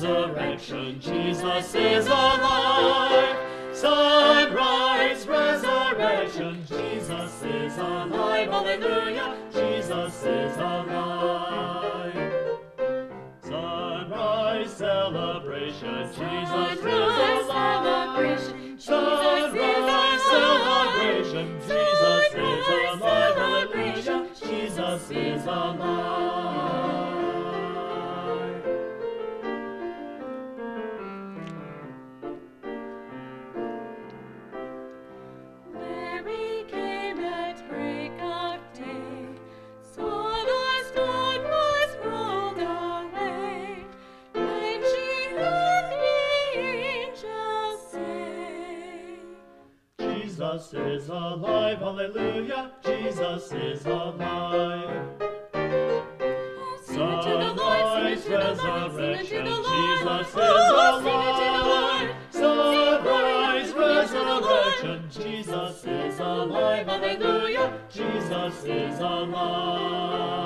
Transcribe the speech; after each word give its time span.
resurrection, 0.00 1.00
Jesus 1.00 1.74
is 1.74 2.06
alive. 2.06 3.36
Sunrise, 3.74 5.26
resurrection, 5.26 6.64
Jesus 6.68 7.42
is 7.42 7.76
alive. 7.78 8.48
Hallelujah, 8.48 9.36
Jesus 9.52 10.22
is 10.22 10.56
alive. 10.56 12.14
Sunrise 13.42 14.70
celebration, 14.70 16.06
Jesus 16.06 16.20
is 16.20 16.78
Sunrise 16.78 17.46
alive. 17.46 18.38
celebration, 18.38 18.76
Jesus 18.76 18.86
is 18.86 18.94
Sunrise 19.50 20.20
alive. 20.30 20.94
celebration, 20.94 21.58
Jesus 21.60 22.34
is 22.34 22.38
alive. 22.38 23.36
Hallelujah, 23.36 24.28
Jesus 24.40 25.10
is 25.10 25.44
alive. 25.46 26.27
Jesus 50.70 51.02
is 51.02 51.08
alive, 51.08 51.78
hallelujah, 51.78 52.70
Jesus 52.84 53.52
is 53.52 53.86
alive. 53.86 55.06
Sing 56.82 57.00
unto 57.00 57.30
the 57.30 57.54
Lord, 57.54 58.18
sing 58.18 58.34
unto 58.34 58.56
the 58.56 58.68
Lord, 58.68 58.92
sing 58.92 59.38
resurrection, 59.38 59.46
unto 59.46 59.54
the 59.54 60.04
Lord. 60.04 60.26
Jesus 60.26 60.28
is 60.28 60.34
Oh, 60.36 60.40
the 61.00 61.08
alive. 61.08 61.64
Lord. 61.64 62.08
Sunrise, 62.30 63.66
Sing 63.68 63.76
glory, 63.76 64.06
sing 64.06 64.18
unto 64.18 64.18
the 64.18 64.24
Lord. 64.24 64.66
resurrection, 64.66 64.98
Jesus 65.10 65.76
is 65.86 66.18
alive, 66.20 66.86
hallelujah, 66.86 67.68
Jesus 67.88 68.64
is 68.64 68.98
alive. 69.00 70.38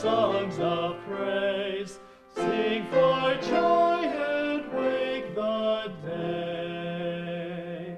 Songs 0.00 0.58
of 0.58 0.96
praise, 1.06 1.98
sing 2.34 2.86
for 2.86 3.36
joy 3.42 4.00
and 4.02 4.72
wake 4.72 5.34
the 5.34 5.92
day. 6.06 7.96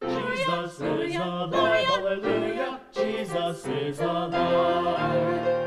Jesus 0.00 0.80
is 0.80 1.16
alive, 1.16 1.84
hallelujah, 1.84 2.80
Jesus 2.94 3.66
is 3.66 3.98
alive. 3.98 5.61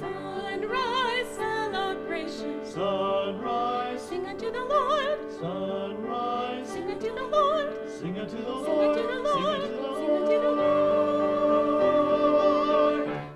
Sunrise 0.00 1.28
celebration, 1.36 2.64
sunrise, 2.66 4.02
sing 4.02 4.26
unto 4.26 4.50
the 4.50 4.64
Lord, 4.64 5.32
sunrise. 5.38 6.68
sing 6.68 6.90
unto 6.90 7.14
the 7.14 7.22
Lord. 7.22 7.72
Sing 7.88 8.18
unto 8.18 8.36
the 8.36 8.42
Lord. 8.42 8.64
Sing 8.64 8.98
unto 8.98 9.06
the 9.06 9.20
Lord, 9.20 9.62
sing 9.62 10.10
unto 10.10 10.40
the 10.40 10.50
Lord. 10.50 10.70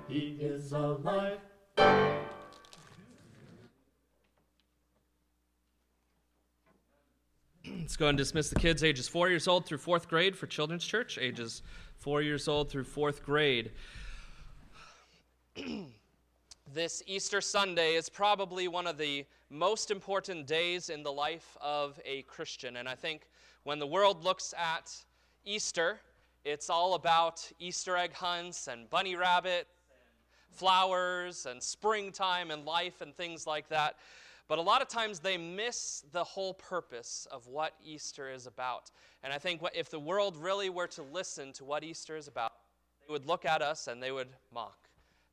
He 0.09 0.37
is 0.41 0.73
alive. 0.73 1.39
Let's 7.65 7.95
go 7.95 8.07
and 8.07 8.17
dismiss 8.17 8.49
the 8.49 8.59
kids 8.59 8.83
ages 8.83 9.07
four 9.07 9.29
years 9.29 9.47
old 9.47 9.65
through 9.65 9.77
fourth 9.77 10.09
grade 10.09 10.35
for 10.35 10.45
Children's 10.45 10.85
Church, 10.85 11.17
ages 11.17 11.61
four 11.97 12.21
years 12.21 12.47
old 12.47 12.69
through 12.69 12.83
fourth 12.83 13.23
grade. 13.23 13.71
this 16.73 17.01
Easter 17.07 17.41
Sunday 17.41 17.95
is 17.95 18.09
probably 18.09 18.67
one 18.67 18.85
of 18.85 18.97
the 18.97 19.25
most 19.49 19.89
important 19.89 20.45
days 20.45 20.89
in 20.89 21.01
the 21.01 21.11
life 21.11 21.57
of 21.61 21.99
a 22.05 22.21
Christian. 22.23 22.77
And 22.77 22.87
I 22.87 22.95
think 22.95 23.27
when 23.63 23.79
the 23.79 23.87
world 23.87 24.23
looks 24.23 24.53
at 24.57 24.93
Easter, 25.45 25.99
it's 26.45 26.69
all 26.69 26.93
about 26.93 27.51
Easter 27.59 27.97
egg 27.97 28.13
hunts 28.13 28.67
and 28.67 28.89
bunny 28.89 29.15
rabbit 29.15 29.67
flowers 30.51 31.45
and 31.45 31.61
springtime 31.61 32.51
and 32.51 32.65
life 32.65 33.01
and 33.01 33.15
things 33.15 33.47
like 33.47 33.67
that. 33.69 33.95
But 34.47 34.59
a 34.59 34.61
lot 34.61 34.81
of 34.81 34.87
times 34.87 35.19
they 35.19 35.37
miss 35.37 36.03
the 36.11 36.23
whole 36.23 36.53
purpose 36.53 37.27
of 37.31 37.47
what 37.47 37.73
Easter 37.83 38.31
is 38.31 38.47
about. 38.47 38.91
And 39.23 39.31
I 39.31 39.37
think 39.37 39.61
if 39.75 39.89
the 39.89 39.99
world 39.99 40.37
really 40.37 40.69
were 40.69 40.87
to 40.87 41.03
listen 41.03 41.53
to 41.53 41.65
what 41.65 41.83
Easter 41.83 42.15
is 42.15 42.27
about, 42.27 42.51
they 43.07 43.11
would 43.11 43.25
look 43.25 43.45
at 43.45 43.61
us 43.61 43.87
and 43.87 44.01
they 44.01 44.11
would 44.11 44.29
mock. 44.53 44.88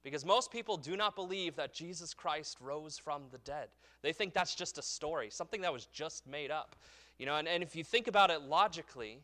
Because 0.06 0.25
most 0.25 0.53
people 0.53 0.77
do 0.77 0.97
not 0.97 1.17
believe 1.17 1.56
that 1.56 1.75
Jesus 1.75 2.15
Christ 2.15 2.59
rose 2.61 2.97
from 2.97 3.22
the 3.33 3.39
dead. 3.39 3.67
They 4.03 4.12
think 4.12 4.34
that's 4.34 4.55
just 4.55 4.78
a 4.78 4.83
story, 4.83 5.31
something 5.31 5.62
that 5.62 5.72
was 5.72 5.87
just 5.87 6.28
made 6.28 6.53
up. 6.53 6.77
You 7.19 7.27
know, 7.27 7.34
and, 7.34 7.49
and 7.49 7.61
if 7.61 7.75
you 7.75 7.83
think 7.83 8.06
about 8.06 8.31
it 8.31 8.43
logically, 8.43 9.19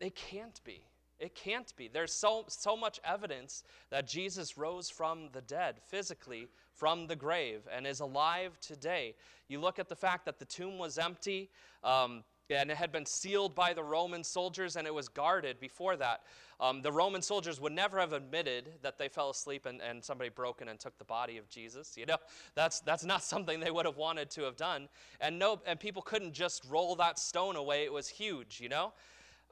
it 0.00 0.16
can't 0.16 0.60
be. 0.64 0.82
It 1.20 1.36
can't 1.36 1.72
be. 1.76 1.86
There's 1.86 2.12
so, 2.12 2.44
so 2.48 2.76
much 2.76 2.98
evidence 3.04 3.62
that 3.90 4.08
Jesus 4.08 4.58
rose 4.58 4.90
from 4.90 5.28
the 5.30 5.42
dead, 5.42 5.76
physically 5.86 6.48
from 6.74 7.06
the 7.06 7.14
grave, 7.14 7.68
and 7.72 7.86
is 7.86 8.00
alive 8.00 8.58
today. 8.60 9.14
You 9.46 9.60
look 9.60 9.78
at 9.78 9.88
the 9.88 9.94
fact 9.94 10.24
that 10.24 10.40
the 10.40 10.44
tomb 10.44 10.76
was 10.76 10.98
empty. 10.98 11.50
Um, 11.84 12.24
and 12.50 12.70
it 12.70 12.76
had 12.76 12.92
been 12.92 13.06
sealed 13.06 13.54
by 13.54 13.72
the 13.72 13.82
Roman 13.82 14.24
soldiers 14.24 14.76
and 14.76 14.86
it 14.86 14.94
was 14.94 15.08
guarded 15.08 15.60
before 15.60 15.96
that. 15.96 16.22
Um, 16.60 16.82
the 16.82 16.92
Roman 16.92 17.22
soldiers 17.22 17.60
would 17.60 17.72
never 17.72 17.98
have 17.98 18.12
admitted 18.12 18.70
that 18.82 18.98
they 18.98 19.08
fell 19.08 19.30
asleep 19.30 19.64
and, 19.66 19.80
and 19.80 20.04
somebody 20.04 20.28
broke 20.28 20.60
in 20.60 20.68
and 20.68 20.78
took 20.78 20.96
the 20.98 21.04
body 21.04 21.38
of 21.38 21.48
Jesus. 21.48 21.96
You 21.96 22.06
know, 22.06 22.16
that's, 22.54 22.80
that's 22.80 23.04
not 23.04 23.22
something 23.22 23.60
they 23.60 23.70
would 23.70 23.86
have 23.86 23.96
wanted 23.96 24.30
to 24.30 24.42
have 24.42 24.56
done. 24.56 24.88
And, 25.20 25.38
no, 25.38 25.60
and 25.66 25.80
people 25.80 26.02
couldn't 26.02 26.32
just 26.32 26.64
roll 26.68 26.94
that 26.96 27.18
stone 27.18 27.56
away, 27.56 27.84
it 27.84 27.92
was 27.92 28.08
huge, 28.08 28.60
you 28.60 28.68
know? 28.68 28.92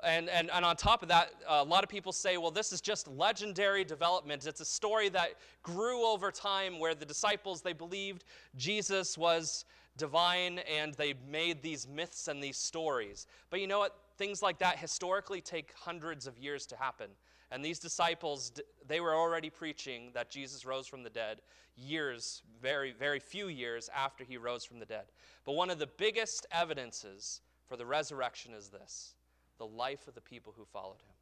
And, 0.04 0.28
and, 0.28 0.48
and 0.50 0.64
on 0.64 0.76
top 0.76 1.02
of 1.02 1.08
that, 1.08 1.32
a 1.48 1.64
lot 1.64 1.82
of 1.82 1.90
people 1.90 2.12
say, 2.12 2.36
well, 2.36 2.52
this 2.52 2.72
is 2.72 2.80
just 2.80 3.08
legendary 3.08 3.84
development. 3.84 4.46
It's 4.46 4.60
a 4.60 4.64
story 4.64 5.08
that 5.08 5.30
grew 5.64 6.06
over 6.06 6.30
time 6.30 6.78
where 6.78 6.94
the 6.94 7.04
disciples, 7.04 7.62
they 7.62 7.72
believed 7.72 8.24
Jesus 8.56 9.18
was 9.18 9.64
divine 9.98 10.60
and 10.60 10.94
they 10.94 11.14
made 11.28 11.60
these 11.60 11.86
myths 11.86 12.28
and 12.28 12.42
these 12.42 12.56
stories. 12.56 13.26
But 13.50 13.60
you 13.60 13.66
know 13.66 13.80
what? 13.80 13.96
Things 14.16 14.42
like 14.42 14.58
that 14.60 14.78
historically 14.78 15.40
take 15.40 15.72
hundreds 15.76 16.26
of 16.26 16.38
years 16.38 16.64
to 16.66 16.76
happen. 16.76 17.10
And 17.50 17.64
these 17.64 17.78
disciples, 17.78 18.52
they 18.86 19.00
were 19.00 19.14
already 19.14 19.50
preaching 19.50 20.10
that 20.14 20.30
Jesus 20.30 20.64
rose 20.64 20.86
from 20.86 21.02
the 21.02 21.10
dead 21.10 21.40
years, 21.76 22.42
very, 22.60 22.92
very 22.92 23.20
few 23.20 23.48
years 23.48 23.88
after 23.94 24.24
he 24.24 24.36
rose 24.36 24.64
from 24.64 24.78
the 24.78 24.86
dead. 24.86 25.04
But 25.44 25.52
one 25.52 25.70
of 25.70 25.78
the 25.78 25.86
biggest 25.86 26.46
evidences 26.50 27.40
for 27.66 27.76
the 27.76 27.86
resurrection 27.86 28.52
is 28.52 28.68
this 28.68 29.14
the 29.58 29.66
life 29.66 30.06
of 30.06 30.14
the 30.14 30.20
people 30.20 30.54
who 30.56 30.64
followed 30.64 31.00
him. 31.02 31.14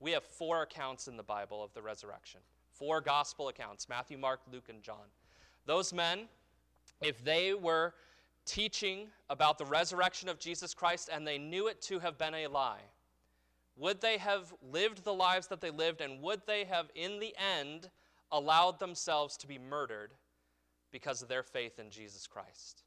We 0.00 0.10
have 0.12 0.24
four 0.24 0.62
accounts 0.62 1.08
in 1.08 1.16
the 1.16 1.22
Bible 1.22 1.62
of 1.62 1.72
the 1.72 1.82
resurrection, 1.82 2.40
four 2.72 3.00
gospel 3.00 3.48
accounts 3.48 3.88
Matthew, 3.88 4.18
Mark, 4.18 4.40
Luke, 4.52 4.68
and 4.68 4.82
John. 4.82 5.06
Those 5.66 5.92
men, 5.92 6.28
if 7.02 7.24
they 7.24 7.54
were 7.54 7.94
teaching 8.46 9.08
about 9.28 9.58
the 9.58 9.64
resurrection 9.64 10.28
of 10.28 10.38
Jesus 10.38 10.72
Christ 10.72 11.10
and 11.12 11.26
they 11.26 11.38
knew 11.38 11.66
it 11.68 11.82
to 11.82 11.98
have 11.98 12.16
been 12.16 12.34
a 12.34 12.46
lie, 12.46 12.82
would 13.76 14.00
they 14.00 14.16
have 14.16 14.54
lived 14.62 15.04
the 15.04 15.12
lives 15.12 15.48
that 15.48 15.60
they 15.60 15.70
lived 15.70 16.00
and 16.00 16.22
would 16.22 16.40
they 16.46 16.64
have, 16.64 16.90
in 16.94 17.20
the 17.20 17.34
end, 17.58 17.90
allowed 18.32 18.78
themselves 18.78 19.36
to 19.36 19.46
be 19.46 19.58
murdered 19.58 20.14
because 20.90 21.20
of 21.20 21.28
their 21.28 21.42
faith 21.42 21.78
in 21.78 21.90
Jesus 21.90 22.26
Christ? 22.26 22.84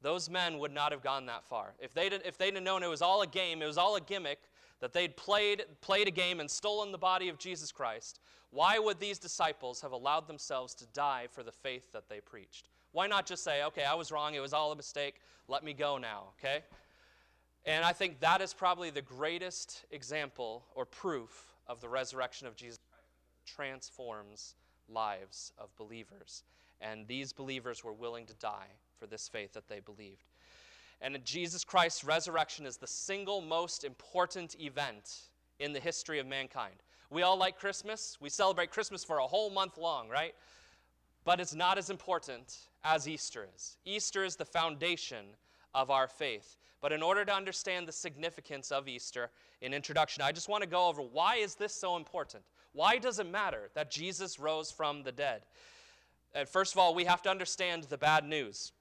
Those 0.00 0.28
men 0.28 0.58
would 0.58 0.72
not 0.72 0.92
have 0.92 1.02
gone 1.02 1.26
that 1.26 1.44
far. 1.44 1.74
If 1.78 1.94
they'd, 1.94 2.12
if 2.12 2.38
they'd 2.38 2.54
have 2.54 2.62
known 2.62 2.82
it 2.82 2.88
was 2.88 3.02
all 3.02 3.22
a 3.22 3.26
game, 3.26 3.62
it 3.62 3.66
was 3.66 3.78
all 3.78 3.96
a 3.96 4.00
gimmick, 4.00 4.40
that 4.80 4.92
they'd 4.92 5.16
played, 5.16 5.64
played 5.80 6.08
a 6.08 6.12
game 6.12 6.40
and 6.40 6.50
stolen 6.50 6.92
the 6.92 6.98
body 6.98 7.28
of 7.28 7.38
Jesus 7.38 7.72
Christ, 7.72 8.20
why 8.50 8.78
would 8.78 8.98
these 8.98 9.18
disciples 9.18 9.80
have 9.80 9.92
allowed 9.92 10.26
themselves 10.26 10.74
to 10.76 10.86
die 10.86 11.26
for 11.30 11.42
the 11.42 11.52
faith 11.52 11.92
that 11.92 12.08
they 12.08 12.20
preached? 12.20 12.68
Why 12.98 13.06
not 13.06 13.26
just 13.26 13.44
say, 13.44 13.62
okay, 13.62 13.84
I 13.84 13.94
was 13.94 14.10
wrong, 14.10 14.34
it 14.34 14.40
was 14.40 14.52
all 14.52 14.72
a 14.72 14.74
mistake, 14.74 15.20
let 15.46 15.62
me 15.62 15.72
go 15.72 15.98
now, 15.98 16.30
okay? 16.36 16.64
And 17.64 17.84
I 17.84 17.92
think 17.92 18.18
that 18.18 18.40
is 18.40 18.52
probably 18.52 18.90
the 18.90 19.02
greatest 19.02 19.84
example 19.92 20.64
or 20.74 20.84
proof 20.84 21.44
of 21.68 21.80
the 21.80 21.88
resurrection 21.88 22.48
of 22.48 22.56
Jesus. 22.56 22.80
Transforms 23.46 24.56
lives 24.88 25.52
of 25.58 25.68
believers. 25.76 26.42
And 26.80 27.06
these 27.06 27.32
believers 27.32 27.84
were 27.84 27.92
willing 27.92 28.26
to 28.26 28.34
die 28.34 28.72
for 28.98 29.06
this 29.06 29.28
faith 29.28 29.52
that 29.52 29.68
they 29.68 29.78
believed. 29.78 30.24
And 31.00 31.24
Jesus 31.24 31.62
Christ's 31.62 32.02
resurrection 32.02 32.66
is 32.66 32.78
the 32.78 32.88
single 32.88 33.40
most 33.40 33.84
important 33.84 34.60
event 34.60 35.18
in 35.60 35.72
the 35.72 35.78
history 35.78 36.18
of 36.18 36.26
mankind. 36.26 36.74
We 37.10 37.22
all 37.22 37.38
like 37.38 37.60
Christmas. 37.60 38.18
We 38.20 38.28
celebrate 38.28 38.72
Christmas 38.72 39.04
for 39.04 39.18
a 39.18 39.26
whole 39.28 39.50
month 39.50 39.78
long, 39.78 40.08
right? 40.08 40.34
But 41.28 41.40
it's 41.40 41.54
not 41.54 41.76
as 41.76 41.90
important 41.90 42.56
as 42.84 43.06
Easter 43.06 43.46
is. 43.54 43.76
Easter 43.84 44.24
is 44.24 44.36
the 44.36 44.46
foundation 44.46 45.26
of 45.74 45.90
our 45.90 46.08
faith. 46.08 46.56
But 46.80 46.90
in 46.90 47.02
order 47.02 47.22
to 47.22 47.34
understand 47.34 47.86
the 47.86 47.92
significance 47.92 48.72
of 48.72 48.88
Easter 48.88 49.28
in 49.60 49.74
introduction, 49.74 50.22
I 50.22 50.32
just 50.32 50.48
want 50.48 50.62
to 50.62 50.66
go 50.66 50.86
over 50.86 51.02
why 51.02 51.36
is 51.36 51.54
this 51.54 51.74
so 51.74 51.96
important? 51.96 52.44
Why 52.72 52.96
does 52.96 53.18
it 53.18 53.30
matter 53.30 53.68
that 53.74 53.90
Jesus 53.90 54.38
rose 54.38 54.70
from 54.70 55.02
the 55.02 55.12
dead? 55.12 55.42
And 56.32 56.48
first 56.48 56.72
of 56.72 56.78
all, 56.78 56.94
we 56.94 57.04
have 57.04 57.20
to 57.24 57.30
understand 57.30 57.84
the 57.84 57.98
bad 57.98 58.24
news. 58.24 58.72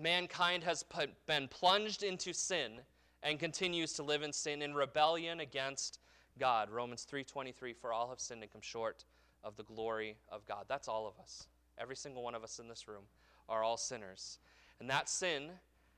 Mankind 0.00 0.64
has 0.64 0.82
put, 0.82 1.10
been 1.26 1.46
plunged 1.46 2.02
into 2.02 2.32
sin 2.32 2.80
and 3.22 3.38
continues 3.38 3.92
to 3.92 4.02
live 4.02 4.22
in 4.22 4.32
sin 4.32 4.62
in 4.62 4.72
rebellion 4.72 5.40
against 5.40 5.98
God. 6.38 6.70
Romans 6.70 7.04
3:23 7.04 7.74
for 7.74 7.92
all 7.92 8.08
have 8.08 8.18
sinned 8.18 8.42
and 8.42 8.50
come 8.50 8.62
short 8.62 9.04
of 9.44 9.56
the 9.58 9.64
glory 9.64 10.16
of 10.30 10.46
God. 10.46 10.64
That's 10.68 10.88
all 10.88 11.06
of 11.06 11.22
us. 11.22 11.48
Every 11.78 11.96
single 11.96 12.22
one 12.22 12.34
of 12.34 12.44
us 12.44 12.58
in 12.58 12.68
this 12.68 12.88
room 12.88 13.04
are 13.48 13.62
all 13.62 13.76
sinners. 13.76 14.38
And 14.80 14.88
that 14.90 15.08
sin 15.08 15.50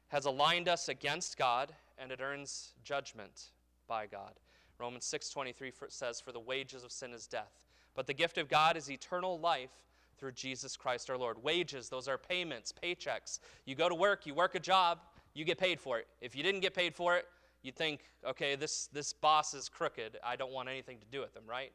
has 0.08 0.24
aligned 0.24 0.68
us 0.68 0.88
against 0.88 1.36
God 1.36 1.74
and 1.98 2.10
it 2.10 2.20
earns 2.22 2.74
judgment 2.82 3.50
by 3.86 4.06
God. 4.06 4.34
Romans 4.78 5.04
6:23 5.04 5.72
says 5.88 6.20
for 6.20 6.32
the 6.32 6.40
wages 6.40 6.82
of 6.82 6.92
sin 6.92 7.12
is 7.12 7.26
death, 7.26 7.60
but 7.94 8.06
the 8.06 8.14
gift 8.14 8.38
of 8.38 8.48
God 8.48 8.76
is 8.76 8.90
eternal 8.90 9.38
life 9.38 9.70
through 10.18 10.32
Jesus 10.32 10.76
Christ 10.76 11.10
our 11.10 11.18
Lord. 11.18 11.42
Wages, 11.42 11.88
those 11.88 12.08
are 12.08 12.18
payments, 12.18 12.72
paychecks. 12.72 13.40
You 13.64 13.74
go 13.74 13.88
to 13.88 13.94
work, 13.94 14.26
you 14.26 14.34
work 14.34 14.54
a 14.54 14.60
job, 14.60 15.00
you 15.34 15.44
get 15.44 15.58
paid 15.58 15.80
for 15.80 15.98
it. 15.98 16.06
If 16.20 16.36
you 16.36 16.42
didn't 16.42 16.60
get 16.60 16.74
paid 16.74 16.94
for 16.94 17.16
it, 17.16 17.26
you'd 17.62 17.76
think, 17.76 18.00
okay, 18.24 18.56
this, 18.56 18.88
this 18.92 19.12
boss 19.12 19.54
is 19.54 19.68
crooked. 19.68 20.18
I 20.24 20.36
don't 20.36 20.52
want 20.52 20.68
anything 20.68 20.98
to 20.98 21.06
do 21.06 21.20
with 21.20 21.36
him, 21.36 21.44
right? 21.46 21.72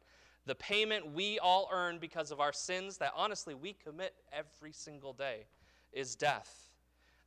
The 0.50 0.56
payment 0.56 1.14
we 1.14 1.38
all 1.38 1.70
earn 1.72 2.00
because 2.00 2.32
of 2.32 2.40
our 2.40 2.52
sins 2.52 2.98
that 2.98 3.14
honestly 3.16 3.54
we 3.54 3.74
commit 3.74 4.16
every 4.34 4.72
single 4.72 5.14
day 5.14 5.46
is 5.94 6.16
death. 6.16 6.72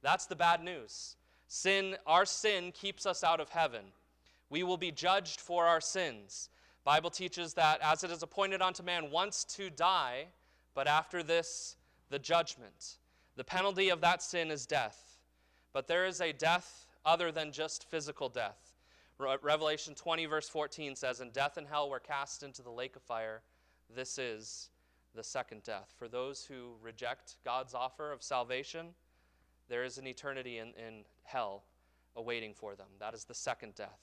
That's 0.03 0.27
the 0.27 0.35
bad 0.35 0.61
news. 0.65 1.15
Sin, 1.47 1.95
our 2.05 2.25
sin 2.25 2.73
keeps 2.73 3.07
us 3.07 3.23
out 3.23 3.39
of 3.39 3.51
heaven. 3.51 3.85
We 4.51 4.65
will 4.65 4.77
be 4.77 4.91
judged 4.91 5.41
for 5.41 5.67
our 5.67 5.81
sins. 5.81 6.51
Bible 6.83 7.11
teaches 7.11 7.55
that 7.55 7.79
as 7.81 8.03
it 8.03 8.11
is 8.11 8.25
appointed 8.25 8.61
unto 8.61 8.83
man 8.83 9.13
once 9.13 9.45
to 9.55 9.71
die, 9.71 10.27
but 10.75 10.89
after 10.89 11.23
this, 11.23 11.77
the 12.11 12.19
judgment. 12.19 12.97
The 13.37 13.45
penalty 13.45 13.89
of 13.91 14.01
that 14.01 14.21
sin 14.21 14.51
is 14.51 14.67
death. 14.67 15.21
But 15.73 15.87
there 15.87 16.07
is 16.07 16.21
a 16.21 16.33
death 16.33 16.89
other 17.07 17.31
than 17.31 17.53
just 17.53 17.89
physical 17.89 18.29
death. 18.29 18.72
Re- 19.19 19.37
Revelation 19.43 19.95
20, 19.95 20.27
verse 20.27 20.49
14 20.49 20.97
says, 20.97 21.21
And 21.21 21.33
death 21.33 21.57
and 21.57 21.67
hell 21.67 21.91
were 21.91 22.01
cast 22.01 22.43
into 22.43 22.63
the 22.63 22.71
lake 22.71 22.97
of 22.97 23.03
fire. 23.03 23.43
This 23.95 24.19
is 24.19 24.71
the 25.15 25.23
second 25.23 25.63
death. 25.63 25.93
For 25.99 26.09
those 26.09 26.45
who 26.45 26.75
reject 26.83 27.37
God's 27.45 27.75
offer 27.75 28.13
of 28.13 28.23
salvation, 28.23 28.89
there 29.69 29.85
is 29.85 29.99
an 29.99 30.07
eternity 30.07 30.59
in, 30.59 30.69
in 30.69 31.05
hell 31.25 31.65
awaiting 32.17 32.55
for 32.55 32.75
them. 32.75 32.89
That 32.99 33.15
is 33.15 33.25
the 33.25 33.35
second 33.35 33.75
death. 33.75 33.99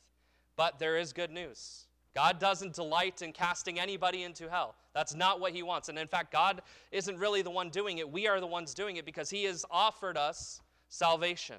But 0.55 0.79
there 0.79 0.97
is 0.97 1.13
good 1.13 1.31
news. 1.31 1.85
God 2.15 2.39
doesn't 2.39 2.73
delight 2.73 3.21
in 3.21 3.31
casting 3.31 3.79
anybody 3.79 4.23
into 4.23 4.49
hell. 4.49 4.75
That's 4.93 5.13
not 5.13 5.39
what 5.39 5.53
He 5.53 5.63
wants. 5.63 5.89
And 5.89 5.97
in 5.97 6.07
fact, 6.07 6.31
God 6.31 6.61
isn't 6.91 7.17
really 7.17 7.41
the 7.41 7.51
one 7.51 7.69
doing 7.69 7.99
it. 7.99 8.09
We 8.09 8.27
are 8.27 8.39
the 8.39 8.47
ones 8.47 8.73
doing 8.73 8.97
it 8.97 9.05
because 9.05 9.29
He 9.29 9.43
has 9.43 9.63
offered 9.69 10.17
us 10.17 10.61
salvation. 10.89 11.57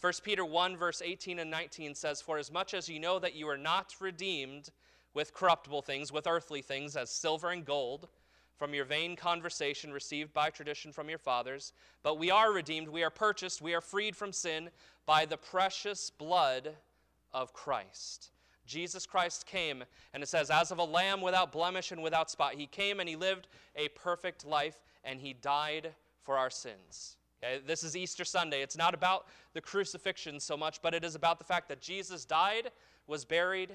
1 0.00 0.12
Peter 0.22 0.44
1, 0.44 0.76
verse 0.76 1.00
18 1.02 1.38
and 1.38 1.50
19 1.50 1.94
says, 1.94 2.20
For 2.20 2.36
as 2.38 2.52
much 2.52 2.74
as 2.74 2.88
you 2.88 3.00
know 3.00 3.18
that 3.18 3.34
you 3.34 3.48
are 3.48 3.56
not 3.56 3.94
redeemed 3.98 4.70
with 5.14 5.32
corruptible 5.32 5.82
things, 5.82 6.12
with 6.12 6.26
earthly 6.26 6.60
things, 6.60 6.96
as 6.96 7.10
silver 7.10 7.50
and 7.50 7.64
gold, 7.64 8.08
from 8.56 8.74
your 8.74 8.84
vain 8.84 9.16
conversation 9.16 9.92
received 9.92 10.32
by 10.32 10.50
tradition 10.50 10.92
from 10.92 11.08
your 11.08 11.18
fathers, 11.18 11.72
but 12.02 12.18
we 12.18 12.30
are 12.30 12.52
redeemed, 12.52 12.88
we 12.88 13.02
are 13.02 13.10
purchased, 13.10 13.62
we 13.62 13.74
are 13.74 13.80
freed 13.80 14.16
from 14.16 14.32
sin 14.32 14.70
by 15.04 15.24
the 15.24 15.36
precious 15.36 16.10
blood 16.10 16.74
of 17.32 17.52
Christ. 17.52 18.30
Jesus 18.66 19.06
Christ 19.06 19.46
came, 19.46 19.84
and 20.12 20.22
it 20.22 20.28
says, 20.28 20.50
as 20.50 20.70
of 20.70 20.78
a 20.78 20.84
lamb 20.84 21.20
without 21.20 21.52
blemish 21.52 21.92
and 21.92 22.02
without 22.02 22.30
spot, 22.30 22.54
he 22.54 22.66
came 22.66 22.98
and 22.98 23.08
he 23.08 23.16
lived 23.16 23.48
a 23.76 23.88
perfect 23.88 24.44
life, 24.44 24.82
and 25.04 25.20
he 25.20 25.32
died 25.34 25.94
for 26.22 26.36
our 26.36 26.50
sins. 26.50 27.16
Okay, 27.42 27.60
this 27.66 27.84
is 27.84 27.96
Easter 27.96 28.24
Sunday. 28.24 28.62
It's 28.62 28.76
not 28.76 28.94
about 28.94 29.26
the 29.52 29.60
crucifixion 29.60 30.40
so 30.40 30.56
much, 30.56 30.80
but 30.80 30.94
it 30.94 31.04
is 31.04 31.14
about 31.14 31.38
the 31.38 31.44
fact 31.44 31.68
that 31.68 31.80
Jesus 31.80 32.24
died, 32.24 32.70
was 33.06 33.24
buried, 33.24 33.72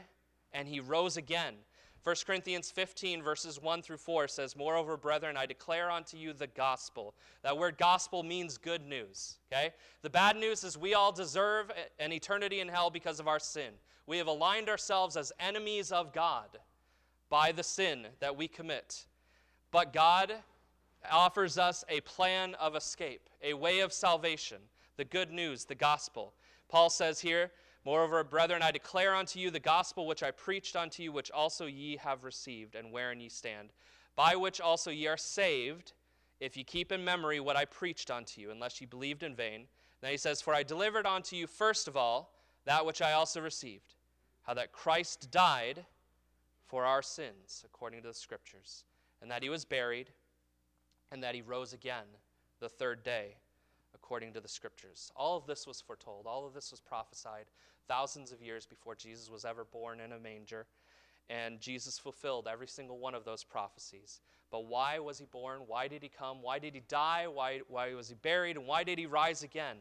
and 0.52 0.68
he 0.68 0.80
rose 0.80 1.16
again. 1.18 1.56
1 2.04 2.16
Corinthians 2.26 2.72
15, 2.72 3.22
verses 3.22 3.62
1 3.62 3.84
through 3.84 3.98
4 3.98 4.28
says, 4.28 4.56
Moreover, 4.56 4.98
brethren, 4.98 5.38
I 5.38 5.46
declare 5.46 5.92
unto 5.92 6.18
you 6.18 6.34
the 6.34 6.48
gospel. 6.48 7.14
That 7.44 7.56
word 7.56 7.78
gospel 7.78 8.24
means 8.24 8.58
good 8.58 8.88
news. 8.88 9.38
Okay? 9.52 9.70
The 10.02 10.10
bad 10.10 10.36
news 10.36 10.64
is 10.64 10.78
we 10.78 10.96
all 10.96 11.12
deserve 11.12 11.72
an 12.00 12.12
eternity 12.12 12.60
in 12.60 12.68
hell 12.68 12.90
because 12.90 13.20
of 13.20 13.28
our 13.28 13.40
sin. 13.40 13.74
We 14.08 14.18
have 14.18 14.26
aligned 14.26 14.68
ourselves 14.68 15.16
as 15.16 15.32
enemies 15.40 15.92
of 15.92 16.12
God 16.12 16.58
by 17.30 17.52
the 17.52 17.64
sin 17.64 18.08
that 18.20 18.36
we 18.36 18.48
commit. 18.48 19.06
But 19.70 19.94
God 19.94 20.34
offers 21.10 21.58
us 21.58 21.84
a 21.90 22.02
plan 22.02 22.56
of 22.56 22.76
escape, 22.76 23.30
a 23.44 23.54
way 23.54 23.80
of 23.80 23.94
salvation, 23.94 24.58
the 24.98 25.06
good 25.06 25.32
news, 25.32 25.66
the 25.66 25.76
gospel. 25.76 26.34
Paul 26.70 26.90
says 26.90 27.20
here, 27.20 27.52
Moreover, 27.84 28.24
brethren, 28.24 28.62
I 28.62 28.72
declare 28.72 29.16
unto 29.16 29.40
you 29.40 29.50
the 29.50 29.60
gospel 29.60 30.06
which 30.06 30.22
I 30.22 30.30
preached 30.30 30.76
unto 30.76 31.02
you, 31.02 31.12
which 31.12 31.32
also 31.32 31.66
ye 31.66 31.98
have 31.98 32.24
received, 32.24 32.76
and 32.76 32.92
wherein 32.92 33.20
ye 33.20 33.30
stand, 33.30 33.74
by 34.16 34.36
which 34.36 34.62
also 34.62 34.92
ye 34.92 35.08
are 35.08 35.18
saved, 35.18 35.94
if 36.40 36.56
ye 36.56 36.64
keep 36.64 36.92
in 36.92 37.04
memory 37.04 37.40
what 37.40 37.56
I 37.56 37.66
preached 37.66 38.12
unto 38.12 38.40
you, 38.40 38.52
unless 38.52 38.80
ye 38.80 38.86
believed 38.86 39.24
in 39.24 39.36
vain. 39.36 39.66
Then 40.02 40.12
he 40.12 40.18
says, 40.18 40.42
For 40.42 40.54
I 40.54 40.62
delivered 40.62 41.08
unto 41.08 41.36
you 41.36 41.48
first 41.48 41.88
of 41.88 41.98
all 41.98 42.34
that 42.66 42.86
which 42.86 43.02
I 43.02 43.14
also 43.14 43.42
received, 43.42 43.96
how 44.44 44.54
that 44.54 44.72
Christ 44.72 45.32
died 45.32 45.86
for 46.66 46.86
our 46.86 47.02
sins, 47.02 47.64
according 47.66 48.04
to 48.04 48.10
the 48.10 48.14
Scriptures, 48.14 48.86
and 49.22 49.32
that 49.32 49.44
he 49.44 49.50
was 49.50 49.66
buried, 49.66 50.12
and 51.12 51.24
that 51.24 51.36
he 51.36 51.42
rose 51.42 51.74
again 51.74 52.06
the 52.60 52.70
third 52.70 53.04
day, 53.04 53.36
according 53.94 54.34
to 54.34 54.40
the 54.42 54.48
Scriptures. 54.48 55.12
All 55.16 55.38
of 55.38 55.46
this 55.46 55.68
was 55.68 55.82
foretold, 55.82 56.26
all 56.26 56.46
of 56.46 56.54
this 56.54 56.72
was 56.72 56.80
prophesied 56.80 57.46
thousands 57.88 58.32
of 58.32 58.42
years 58.42 58.66
before 58.66 58.96
Jesus 58.96 59.30
was 59.30 59.44
ever 59.44 59.66
born 59.66 60.00
in 60.00 60.14
a 60.14 60.20
manger. 60.20 60.66
And 61.30 61.60
Jesus 61.60 62.00
fulfilled 62.00 62.48
every 62.50 62.68
single 62.68 62.98
one 62.98 63.14
of 63.14 63.26
those 63.26 63.44
prophecies. 63.44 64.22
But 64.50 64.66
why 64.66 65.00
was 65.00 65.20
he 65.20 65.26
born? 65.26 65.62
Why 65.68 65.88
did 65.88 66.02
he 66.02 66.10
come? 66.10 66.42
Why 66.42 66.58
did 66.58 66.74
he 66.74 66.82
die? 66.88 67.28
Why, 67.28 67.62
why 67.68 67.94
was 67.94 68.10
he 68.10 68.16
buried? 68.16 68.58
And 68.58 68.66
why 68.66 68.84
did 68.84 68.98
he 68.98 69.06
rise 69.06 69.44
again? 69.44 69.78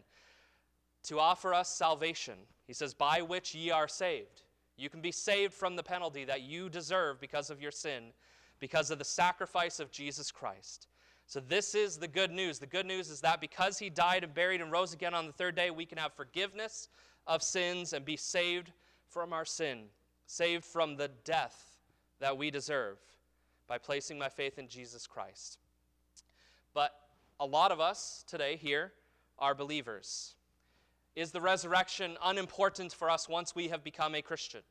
To 1.05 1.19
offer 1.19 1.55
us 1.55 1.69
salvation. 1.69 2.35
He 2.67 2.73
says, 2.73 2.95
By 2.95 3.23
which 3.23 3.55
ye 3.55 3.71
are 3.71 3.89
saved. 3.89 4.43
You 4.77 4.89
can 4.89 5.01
be 5.01 5.13
saved 5.13 5.55
from 5.55 5.77
the 5.77 5.83
penalty 5.83 6.25
that 6.25 6.43
you 6.43 6.69
deserve 6.69 7.21
because 7.21 7.51
of 7.51 7.61
your 7.61 7.73
sin, 7.73 8.13
because 8.61 8.91
of 8.91 8.99
the 8.99 9.05
sacrifice 9.05 9.79
of 9.79 9.91
Jesus 9.91 10.31
Christ. 10.31 10.89
So, 11.31 11.39
this 11.39 11.77
is 11.77 11.97
the 11.97 12.09
good 12.09 12.33
news. 12.33 12.59
The 12.59 12.67
good 12.67 12.87
news 12.87 13.09
is 13.09 13.21
that 13.21 13.41
because 13.41 13.79
he 13.79 13.89
died 13.89 14.25
and 14.25 14.35
buried 14.35 14.61
and 14.61 14.73
rose 14.73 14.93
again 14.93 15.15
on 15.15 15.29
the 15.29 15.33
third 15.33 15.55
day, 15.55 15.71
we 15.71 15.87
can 15.87 15.97
have 15.97 16.13
forgiveness 16.13 16.89
of 17.25 17.41
sins 17.41 17.93
and 17.93 18.05
be 18.05 18.17
saved 18.17 18.73
from 19.07 19.33
our 19.33 19.45
sin, 19.45 19.85
saved 20.27 20.65
from 20.65 20.97
the 20.97 21.07
death 21.23 21.79
that 22.19 22.37
we 22.37 22.51
deserve 22.51 22.99
by 23.69 23.79
placing 23.79 24.19
my 24.19 24.29
faith 24.29 24.59
in 24.59 24.67
Jesus 24.67 25.07
Christ. 25.07 25.61
But 26.75 26.97
a 27.39 27.47
lot 27.47 27.71
of 27.71 27.79
us 27.79 28.25
today 28.27 28.57
here 28.57 28.93
are 29.39 29.55
believers. 29.55 30.35
Is 31.15 31.31
the 31.31 31.41
resurrection 31.41 32.17
unimportant 32.25 32.93
for 32.93 33.09
us 33.09 33.29
once 33.29 33.55
we 33.55 33.69
have 33.69 33.85
become 33.85 34.17
a 34.17 34.23
Christian? 34.23 34.63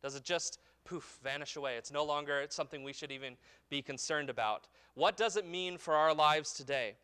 Does 0.00 0.14
it 0.14 0.22
just 0.22 0.60
poof, 0.84 1.18
vanish 1.22 1.56
away? 1.56 1.76
It's 1.76 1.92
no 1.92 2.04
longer 2.04 2.44
something 2.48 2.82
we 2.82 2.92
should 2.92 3.12
even 3.12 3.36
be 3.70 3.82
concerned 3.82 4.30
about. 4.30 4.68
What 4.94 5.16
does 5.16 5.36
it 5.36 5.46
mean 5.46 5.78
for 5.78 5.94
our 5.94 6.14
lives 6.14 6.52
today? 6.52 6.94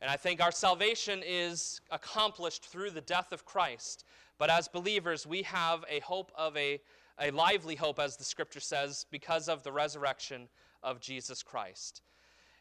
And 0.00 0.10
I 0.10 0.16
think 0.16 0.42
our 0.42 0.50
salvation 0.50 1.22
is 1.24 1.80
accomplished 1.90 2.66
through 2.66 2.90
the 2.90 3.00
death 3.00 3.32
of 3.32 3.44
Christ. 3.44 4.04
But 4.36 4.50
as 4.50 4.66
believers, 4.66 5.26
we 5.26 5.42
have 5.42 5.84
a 5.88 6.00
hope 6.00 6.32
of 6.36 6.56
a, 6.56 6.80
a 7.20 7.30
lively 7.30 7.76
hope, 7.76 8.00
as 8.00 8.16
the 8.16 8.24
scripture 8.24 8.60
says, 8.60 9.06
because 9.12 9.48
of 9.48 9.62
the 9.62 9.70
resurrection 9.70 10.48
of 10.82 11.00
Jesus 11.00 11.42
Christ. 11.42 12.02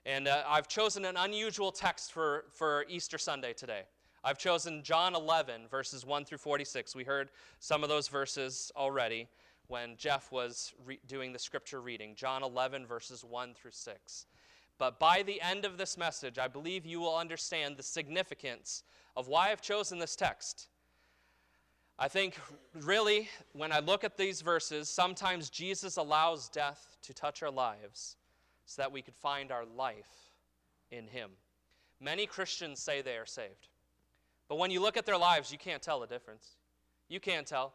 And 0.05 0.27
uh, 0.27 0.43
I've 0.47 0.67
chosen 0.67 1.05
an 1.05 1.17
unusual 1.17 1.71
text 1.71 2.11
for, 2.11 2.45
for 2.51 2.85
Easter 2.87 3.17
Sunday 3.17 3.53
today. 3.53 3.83
I've 4.23 4.37
chosen 4.37 4.83
John 4.83 5.15
11, 5.15 5.67
verses 5.67 6.05
1 6.05 6.25
through 6.25 6.37
46. 6.37 6.95
We 6.95 7.03
heard 7.03 7.31
some 7.59 7.81
of 7.81 7.89
those 7.89 8.07
verses 8.07 8.71
already 8.75 9.27
when 9.71 9.95
Jeff 9.95 10.33
was 10.33 10.73
re- 10.85 10.99
doing 11.07 11.31
the 11.31 11.39
scripture 11.39 11.79
reading. 11.79 12.13
John 12.13 12.43
11, 12.43 12.85
verses 12.85 13.23
1 13.23 13.53
through 13.53 13.71
6. 13.71 14.25
But 14.77 14.99
by 14.99 15.23
the 15.23 15.39
end 15.39 15.63
of 15.63 15.77
this 15.77 15.97
message, 15.97 16.37
I 16.37 16.49
believe 16.49 16.85
you 16.85 16.99
will 16.99 17.15
understand 17.15 17.77
the 17.77 17.83
significance 17.83 18.83
of 19.15 19.29
why 19.29 19.49
I've 19.49 19.61
chosen 19.61 19.97
this 19.97 20.17
text. 20.17 20.67
I 21.97 22.09
think, 22.09 22.37
really, 22.81 23.29
when 23.53 23.71
I 23.71 23.79
look 23.79 24.03
at 24.03 24.17
these 24.17 24.41
verses, 24.41 24.89
sometimes 24.89 25.49
Jesus 25.49 25.95
allows 25.95 26.49
death 26.49 26.97
to 27.03 27.13
touch 27.13 27.41
our 27.41 27.51
lives 27.51 28.17
so 28.65 28.81
that 28.81 28.91
we 28.91 29.01
could 29.01 29.15
find 29.15 29.53
our 29.53 29.63
life 29.65 30.33
in 30.91 31.07
Him. 31.07 31.29
Many 32.01 32.25
Christians 32.25 32.81
say 32.81 33.01
they 33.01 33.15
are 33.15 33.25
saved. 33.25 33.69
But 34.49 34.57
when 34.57 34.69
you 34.69 34.81
look 34.81 34.97
at 34.97 35.05
their 35.05 35.17
lives, 35.17 35.49
you 35.49 35.57
can't 35.57 35.81
tell 35.81 36.01
the 36.01 36.07
difference. 36.07 36.57
You 37.07 37.21
can't 37.21 37.47
tell. 37.47 37.73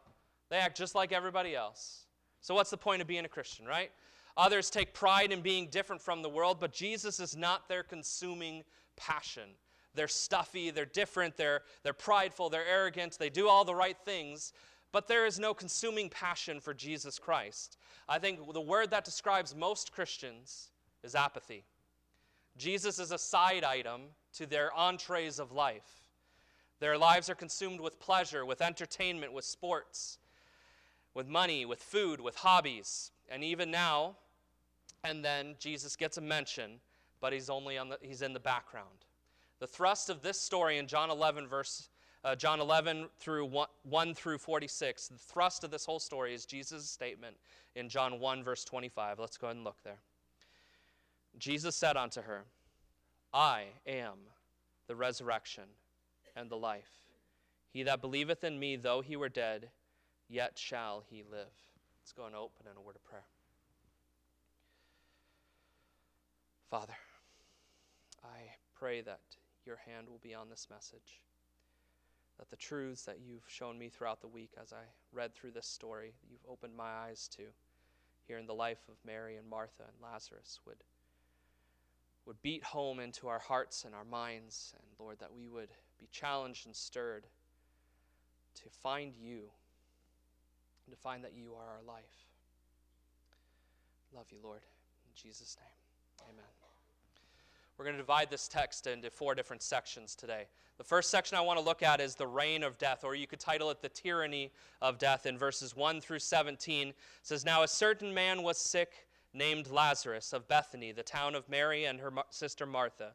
They 0.49 0.57
act 0.57 0.77
just 0.77 0.95
like 0.95 1.11
everybody 1.11 1.55
else. 1.55 2.05
So, 2.41 2.55
what's 2.55 2.69
the 2.69 2.77
point 2.77 3.01
of 3.01 3.07
being 3.07 3.25
a 3.25 3.29
Christian, 3.29 3.65
right? 3.65 3.91
Others 4.37 4.69
take 4.69 4.93
pride 4.93 5.31
in 5.31 5.41
being 5.41 5.67
different 5.67 6.01
from 6.01 6.21
the 6.21 6.29
world, 6.29 6.59
but 6.59 6.71
Jesus 6.71 7.19
is 7.19 7.35
not 7.35 7.67
their 7.67 7.83
consuming 7.83 8.63
passion. 8.95 9.49
They're 9.95 10.07
stuffy, 10.07 10.69
they're 10.69 10.85
different, 10.85 11.37
they're, 11.37 11.63
they're 11.83 11.93
prideful, 11.93 12.49
they're 12.49 12.67
arrogant, 12.67 13.17
they 13.17 13.31
do 13.31 13.49
all 13.49 13.65
the 13.65 13.73
right 13.73 13.97
things, 14.05 14.53
but 14.91 15.07
there 15.07 15.25
is 15.25 15.39
no 15.39 15.55
consuming 15.55 16.09
passion 16.09 16.59
for 16.59 16.73
Jesus 16.73 17.17
Christ. 17.17 17.77
I 18.07 18.19
think 18.19 18.53
the 18.53 18.61
word 18.61 18.91
that 18.91 19.05
describes 19.05 19.55
most 19.55 19.91
Christians 19.91 20.69
is 21.03 21.15
apathy. 21.15 21.65
Jesus 22.57 22.99
is 22.99 23.11
a 23.11 23.17
side 23.17 23.63
item 23.63 24.01
to 24.33 24.45
their 24.45 24.71
entrees 24.75 25.39
of 25.39 25.51
life. 25.51 26.07
Their 26.79 26.97
lives 26.97 27.27
are 27.29 27.35
consumed 27.35 27.81
with 27.81 27.99
pleasure, 27.99 28.45
with 28.45 28.61
entertainment, 28.61 29.33
with 29.33 29.45
sports, 29.45 30.19
with 31.17 31.27
money, 31.27 31.65
with 31.65 31.81
food, 31.81 32.21
with 32.21 32.35
hobbies. 32.35 33.11
And 33.27 33.43
even 33.43 33.71
now, 33.71 34.15
and 35.03 35.25
then 35.25 35.55
Jesus 35.57 35.95
gets 35.95 36.17
a 36.17 36.21
mention, 36.21 36.79
but 37.19 37.33
he's 37.33 37.49
only 37.49 37.75
on 37.75 37.89
the, 37.89 37.97
he's 38.01 38.21
in 38.21 38.33
the 38.33 38.39
background. 38.39 39.05
The 39.59 39.65
thrust 39.65 40.11
of 40.11 40.21
this 40.21 40.39
story 40.39 40.77
in 40.77 40.85
John 40.85 41.09
11 41.09 41.47
verse 41.47 41.89
uh, 42.23 42.35
John 42.35 42.59
11 42.59 43.07
through 43.19 43.45
1, 43.45 43.67
1 43.83 44.13
through 44.13 44.37
46, 44.39 45.07
the 45.07 45.17
thrust 45.17 45.63
of 45.63 45.71
this 45.71 45.85
whole 45.85 45.99
story 45.99 46.33
is 46.33 46.45
Jesus' 46.45 46.89
statement 46.89 47.37
in 47.75 47.89
John 47.89 48.19
1 48.19 48.43
verse 48.43 48.65
25. 48.65 49.17
Let's 49.19 49.37
go 49.37 49.47
ahead 49.47 49.55
and 49.55 49.63
look 49.63 49.81
there. 49.83 49.99
Jesus 51.37 51.75
said 51.75 51.95
unto 51.95 52.21
her, 52.21 52.43
I 53.33 53.65
am 53.87 54.17
the 54.87 54.95
resurrection 54.95 55.63
and 56.35 56.49
the 56.49 56.57
life. 56.57 56.91
He 57.71 57.83
that 57.83 58.01
believeth 58.01 58.43
in 58.43 58.59
me, 58.59 58.75
though 58.75 59.01
he 59.01 59.15
were 59.15 59.29
dead, 59.29 59.69
yet 60.29 60.57
shall 60.57 61.03
he 61.09 61.23
live. 61.23 61.53
Let's 62.01 62.13
go 62.13 62.25
and 62.25 62.35
open 62.35 62.65
in 62.69 62.77
a 62.77 62.81
word 62.81 62.95
of 62.95 63.03
prayer. 63.03 63.25
Father, 66.69 66.95
I 68.23 68.55
pray 68.75 69.01
that 69.01 69.21
your 69.65 69.77
hand 69.77 70.09
will 70.09 70.19
be 70.21 70.33
on 70.33 70.49
this 70.49 70.67
message, 70.69 71.21
that 72.37 72.49
the 72.49 72.55
truths 72.55 73.03
that 73.03 73.19
you've 73.19 73.45
shown 73.47 73.77
me 73.77 73.89
throughout 73.89 74.21
the 74.21 74.27
week 74.27 74.51
as 74.61 74.73
I 74.73 74.83
read 75.13 75.33
through 75.33 75.51
this 75.51 75.67
story, 75.67 76.13
that 76.19 76.29
you've 76.29 76.49
opened 76.49 76.75
my 76.75 76.89
eyes 76.89 77.27
to 77.37 77.43
here 78.27 78.37
in 78.37 78.47
the 78.47 78.53
life 78.53 78.89
of 78.89 78.95
Mary 79.05 79.37
and 79.37 79.49
Martha 79.49 79.83
and 79.83 79.95
Lazarus 80.01 80.59
would 80.65 80.83
would 82.25 82.41
beat 82.41 82.61
home 82.61 82.99
into 82.99 83.29
our 83.29 83.39
hearts 83.39 83.85
and 83.85 83.95
our 83.95 84.03
minds 84.03 84.73
and 84.75 84.85
Lord 84.99 85.17
that 85.19 85.33
we 85.33 85.47
would 85.47 85.69
be 85.97 86.09
challenged 86.11 86.65
and 86.65 86.75
stirred 86.75 87.25
to 88.55 88.69
find 88.69 89.13
you 89.15 89.43
and 90.87 90.95
to 90.95 91.01
find 91.01 91.23
that 91.23 91.33
you 91.35 91.53
are 91.53 91.75
our 91.75 91.83
life. 91.85 92.25
Love 94.15 94.27
you, 94.31 94.39
Lord. 94.43 94.61
In 95.05 95.11
Jesus' 95.13 95.57
name, 95.59 96.29
amen. 96.31 96.45
We're 97.77 97.85
going 97.85 97.95
to 97.95 98.01
divide 98.01 98.31
this 98.31 98.47
text 98.47 98.87
into 98.87 99.11
four 99.11 99.35
different 99.35 99.61
sections 99.61 100.15
today. 100.15 100.45
The 100.79 100.83
first 100.83 101.11
section 101.11 101.37
I 101.37 101.41
want 101.41 101.59
to 101.59 101.65
look 101.65 101.83
at 101.83 102.01
is 102.01 102.15
the 102.15 102.25
reign 102.25 102.63
of 102.63 102.79
death, 102.79 103.03
or 103.03 103.13
you 103.13 103.27
could 103.27 103.39
title 103.39 103.69
it 103.69 103.83
the 103.83 103.89
tyranny 103.89 104.51
of 104.81 104.97
death 104.97 105.27
in 105.27 105.37
verses 105.37 105.75
1 105.75 106.01
through 106.01 106.19
17. 106.19 106.87
It 106.87 106.95
says, 107.21 107.45
Now 107.45 107.61
a 107.61 107.67
certain 107.67 108.11
man 108.11 108.41
was 108.41 108.57
sick 108.57 109.07
named 109.31 109.69
Lazarus 109.69 110.33
of 110.33 110.47
Bethany, 110.47 110.91
the 110.91 111.03
town 111.03 111.35
of 111.35 111.47
Mary 111.49 111.85
and 111.85 111.99
her 111.99 112.11
sister 112.31 112.65
Martha. 112.65 113.11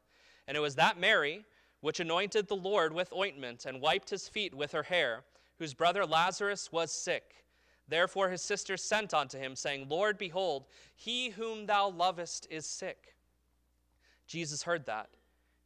And 0.46 0.56
it 0.56 0.60
was 0.60 0.76
that 0.76 1.00
Mary 1.00 1.44
which 1.80 1.98
anointed 1.98 2.46
the 2.46 2.54
Lord 2.54 2.92
with 2.92 3.12
ointment 3.12 3.66
and 3.66 3.80
wiped 3.80 4.10
his 4.10 4.28
feet 4.28 4.54
with 4.54 4.70
her 4.70 4.84
hair, 4.84 5.24
whose 5.58 5.74
brother 5.74 6.06
Lazarus 6.06 6.70
was 6.70 6.92
sick. 6.92 7.41
Therefore 7.88 8.30
his 8.30 8.42
sisters 8.42 8.82
sent 8.82 9.12
unto 9.12 9.38
him, 9.38 9.56
saying, 9.56 9.86
Lord, 9.88 10.18
behold, 10.18 10.66
he 10.94 11.30
whom 11.30 11.66
thou 11.66 11.90
lovest 11.90 12.46
is 12.50 12.66
sick. 12.66 13.14
Jesus 14.26 14.62
heard 14.62 14.86
that. 14.86 15.10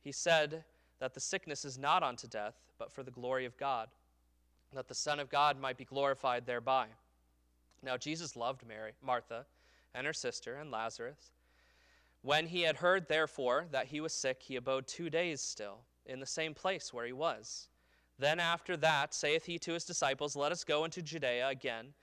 He 0.00 0.12
said 0.12 0.64
that 0.98 1.14
the 1.14 1.20
sickness 1.20 1.64
is 1.64 1.78
not 1.78 2.02
unto 2.02 2.26
death, 2.26 2.54
but 2.78 2.90
for 2.90 3.02
the 3.02 3.10
glory 3.10 3.44
of 3.44 3.56
God, 3.56 3.88
that 4.72 4.88
the 4.88 4.94
Son 4.94 5.20
of 5.20 5.28
God 5.28 5.60
might 5.60 5.76
be 5.76 5.84
glorified 5.84 6.46
thereby. 6.46 6.86
Now 7.82 7.96
Jesus 7.96 8.36
loved 8.36 8.66
Mary, 8.66 8.92
Martha, 9.02 9.46
and 9.94 10.06
her 10.06 10.12
sister, 10.12 10.56
and 10.56 10.70
Lazarus. 10.70 11.32
When 12.22 12.46
he 12.46 12.62
had 12.62 12.76
heard, 12.76 13.06
therefore, 13.08 13.66
that 13.70 13.86
he 13.86 14.00
was 14.00 14.12
sick, 14.12 14.42
he 14.42 14.56
abode 14.56 14.86
two 14.86 15.10
days 15.10 15.40
still 15.40 15.78
in 16.06 16.20
the 16.20 16.26
same 16.26 16.54
place 16.54 16.92
where 16.92 17.06
he 17.06 17.12
was. 17.12 17.68
Then 18.18 18.40
after 18.40 18.76
that 18.78 19.14
saith 19.14 19.44
he 19.44 19.58
to 19.60 19.74
his 19.74 19.84
disciples, 19.84 20.34
Let 20.34 20.52
us 20.52 20.64
go 20.64 20.84
into 20.84 21.02
Judea 21.02 21.48
again. 21.48 21.94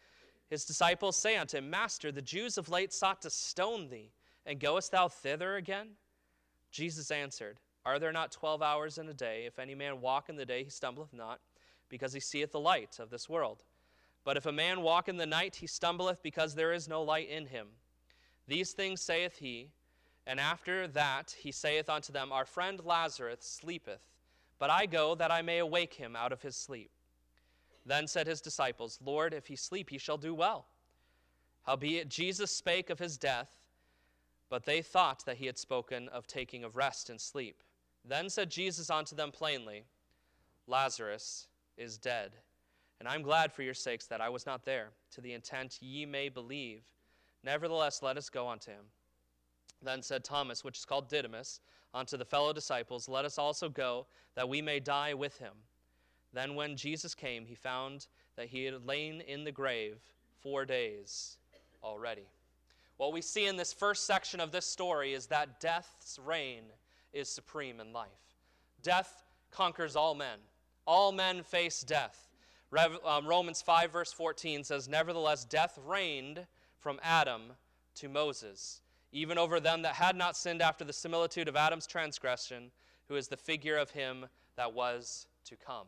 His 0.53 0.65
disciples 0.65 1.17
say 1.17 1.35
unto 1.35 1.57
him, 1.57 1.71
Master, 1.71 2.11
the 2.11 2.21
Jews 2.21 2.59
of 2.59 2.69
late 2.69 2.93
sought 2.93 3.23
to 3.23 3.31
stone 3.31 3.89
thee, 3.89 4.11
and 4.45 4.59
goest 4.59 4.91
thou 4.91 5.07
thither 5.07 5.55
again? 5.55 5.93
Jesus 6.69 7.09
answered, 7.09 7.57
Are 7.87 7.97
there 7.97 8.11
not 8.11 8.31
twelve 8.31 8.61
hours 8.61 8.99
in 8.99 9.09
a 9.09 9.15
day? 9.15 9.45
If 9.47 9.57
any 9.57 9.73
man 9.73 9.99
walk 9.99 10.29
in 10.29 10.35
the 10.35 10.45
day, 10.45 10.63
he 10.63 10.69
stumbleth 10.69 11.11
not, 11.11 11.39
because 11.89 12.13
he 12.13 12.19
seeth 12.19 12.51
the 12.51 12.59
light 12.59 12.99
of 12.99 13.09
this 13.09 13.27
world. 13.27 13.63
But 14.23 14.37
if 14.37 14.45
a 14.45 14.51
man 14.51 14.83
walk 14.83 15.09
in 15.09 15.17
the 15.17 15.25
night, 15.25 15.55
he 15.55 15.65
stumbleth, 15.65 16.21
because 16.21 16.53
there 16.53 16.71
is 16.71 16.87
no 16.87 17.01
light 17.01 17.29
in 17.29 17.47
him. 17.47 17.69
These 18.47 18.73
things 18.73 19.01
saith 19.01 19.39
he, 19.39 19.71
and 20.27 20.39
after 20.39 20.87
that 20.89 21.35
he 21.39 21.51
saith 21.51 21.89
unto 21.89 22.13
them, 22.13 22.31
Our 22.31 22.45
friend 22.45 22.79
Lazarus 22.85 23.39
sleepeth, 23.41 24.05
but 24.59 24.69
I 24.69 24.85
go 24.85 25.15
that 25.15 25.31
I 25.31 25.41
may 25.41 25.57
awake 25.57 25.95
him 25.95 26.15
out 26.15 26.31
of 26.31 26.43
his 26.43 26.55
sleep. 26.55 26.91
Then 27.85 28.07
said 28.07 28.27
his 28.27 28.41
disciples, 28.41 28.99
Lord, 29.03 29.33
if 29.33 29.47
he 29.47 29.55
sleep, 29.55 29.89
he 29.89 29.97
shall 29.97 30.17
do 30.17 30.33
well. 30.33 30.67
Howbeit 31.63 32.09
Jesus 32.09 32.51
spake 32.51 32.89
of 32.89 32.99
his 32.99 33.17
death, 33.17 33.49
but 34.49 34.65
they 34.65 34.81
thought 34.81 35.25
that 35.25 35.37
he 35.37 35.45
had 35.45 35.57
spoken 35.57 36.09
of 36.09 36.27
taking 36.27 36.63
of 36.63 36.75
rest 36.75 37.09
and 37.09 37.19
sleep. 37.19 37.63
Then 38.05 38.29
said 38.29 38.49
Jesus 38.49 38.89
unto 38.89 39.15
them 39.15 39.31
plainly, 39.31 39.85
Lazarus 40.67 41.47
is 41.77 41.97
dead. 41.97 42.31
And 42.99 43.07
I'm 43.07 43.21
glad 43.21 43.51
for 43.51 43.63
your 43.63 43.73
sakes 43.73 44.05
that 44.07 44.21
I 44.21 44.29
was 44.29 44.45
not 44.45 44.65
there, 44.65 44.89
to 45.11 45.21
the 45.21 45.33
intent 45.33 45.79
ye 45.81 46.05
may 46.05 46.29
believe. 46.29 46.83
Nevertheless, 47.43 48.01
let 48.01 48.17
us 48.17 48.29
go 48.29 48.47
unto 48.47 48.71
him. 48.71 48.85
Then 49.81 50.01
said 50.01 50.23
Thomas, 50.23 50.63
which 50.63 50.77
is 50.77 50.85
called 50.85 51.09
Didymus, 51.09 51.59
unto 51.93 52.15
the 52.15 52.25
fellow 52.25 52.53
disciples, 52.53 53.09
Let 53.09 53.25
us 53.25 53.37
also 53.37 53.67
go, 53.67 54.07
that 54.35 54.47
we 54.47 54.61
may 54.61 54.79
die 54.79 55.13
with 55.13 55.37
him. 55.37 55.53
Then 56.33 56.55
when 56.55 56.75
Jesus 56.75 57.13
came, 57.13 57.45
he 57.45 57.55
found 57.55 58.07
that 58.35 58.47
he 58.47 58.65
had 58.65 58.85
lain 58.85 59.21
in 59.21 59.43
the 59.43 59.51
grave 59.51 59.97
four 60.41 60.65
days 60.65 61.37
already. 61.83 62.27
What 62.97 63.13
we 63.13 63.21
see 63.21 63.47
in 63.47 63.57
this 63.57 63.73
first 63.73 64.05
section 64.05 64.39
of 64.39 64.51
this 64.51 64.65
story 64.65 65.13
is 65.13 65.27
that 65.27 65.59
death's 65.59 66.19
reign 66.23 66.63
is 67.11 67.29
supreme 67.29 67.79
in 67.79 67.93
life. 67.93 68.09
Death 68.81 69.23
conquers 69.51 69.95
all 69.95 70.15
men. 70.15 70.39
All 70.85 71.11
men 71.11 71.43
face 71.43 71.81
death. 71.81 72.29
Rev, 72.71 72.97
um, 73.05 73.27
Romans 73.27 73.61
5, 73.61 73.91
verse 73.91 74.11
14 74.11 74.63
says, 74.63 74.87
Nevertheless, 74.87 75.45
death 75.45 75.77
reigned 75.85 76.45
from 76.79 76.99
Adam 77.03 77.53
to 77.95 78.09
Moses 78.09 78.81
even 79.13 79.37
over 79.37 79.59
them 79.59 79.83
that 79.83 79.93
had 79.93 80.15
not 80.15 80.35
sinned 80.35 80.61
after 80.61 80.83
the 80.83 80.91
similitude 80.91 81.47
of 81.47 81.55
Adam's 81.55 81.87
transgression, 81.87 82.71
who 83.07 83.15
is 83.15 83.27
the 83.27 83.37
figure 83.37 83.77
of 83.77 83.91
him 83.91 84.25
that 84.57 84.73
was 84.73 85.27
to 85.45 85.55
come. 85.55 85.85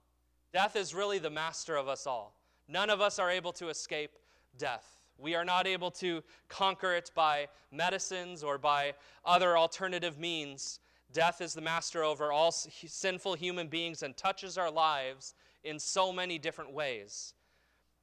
Death 0.55 0.77
is 0.77 0.95
really 0.95 1.19
the 1.19 1.29
master 1.29 1.75
of 1.75 1.89
us 1.89 2.07
all. 2.07 2.33
None 2.69 2.89
of 2.89 3.01
us 3.01 3.19
are 3.19 3.29
able 3.29 3.51
to 3.51 3.67
escape 3.67 4.12
death. 4.57 5.01
We 5.17 5.35
are 5.35 5.43
not 5.43 5.67
able 5.67 5.91
to 5.91 6.24
conquer 6.47 6.93
it 6.93 7.12
by 7.13 7.50
medicines 7.74 8.41
or 8.41 8.57
by 8.57 8.93
other 9.25 9.57
alternative 9.57 10.17
means. 10.17 10.79
Death 11.12 11.41
is 11.41 11.53
the 11.53 11.59
master 11.59 12.05
over 12.05 12.31
all 12.31 12.53
sinful 12.53 13.33
human 13.33 13.67
beings 13.67 14.01
and 14.01 14.15
touches 14.15 14.57
our 14.57 14.71
lives 14.71 15.33
in 15.65 15.77
so 15.77 16.13
many 16.13 16.39
different 16.39 16.71
ways. 16.71 17.33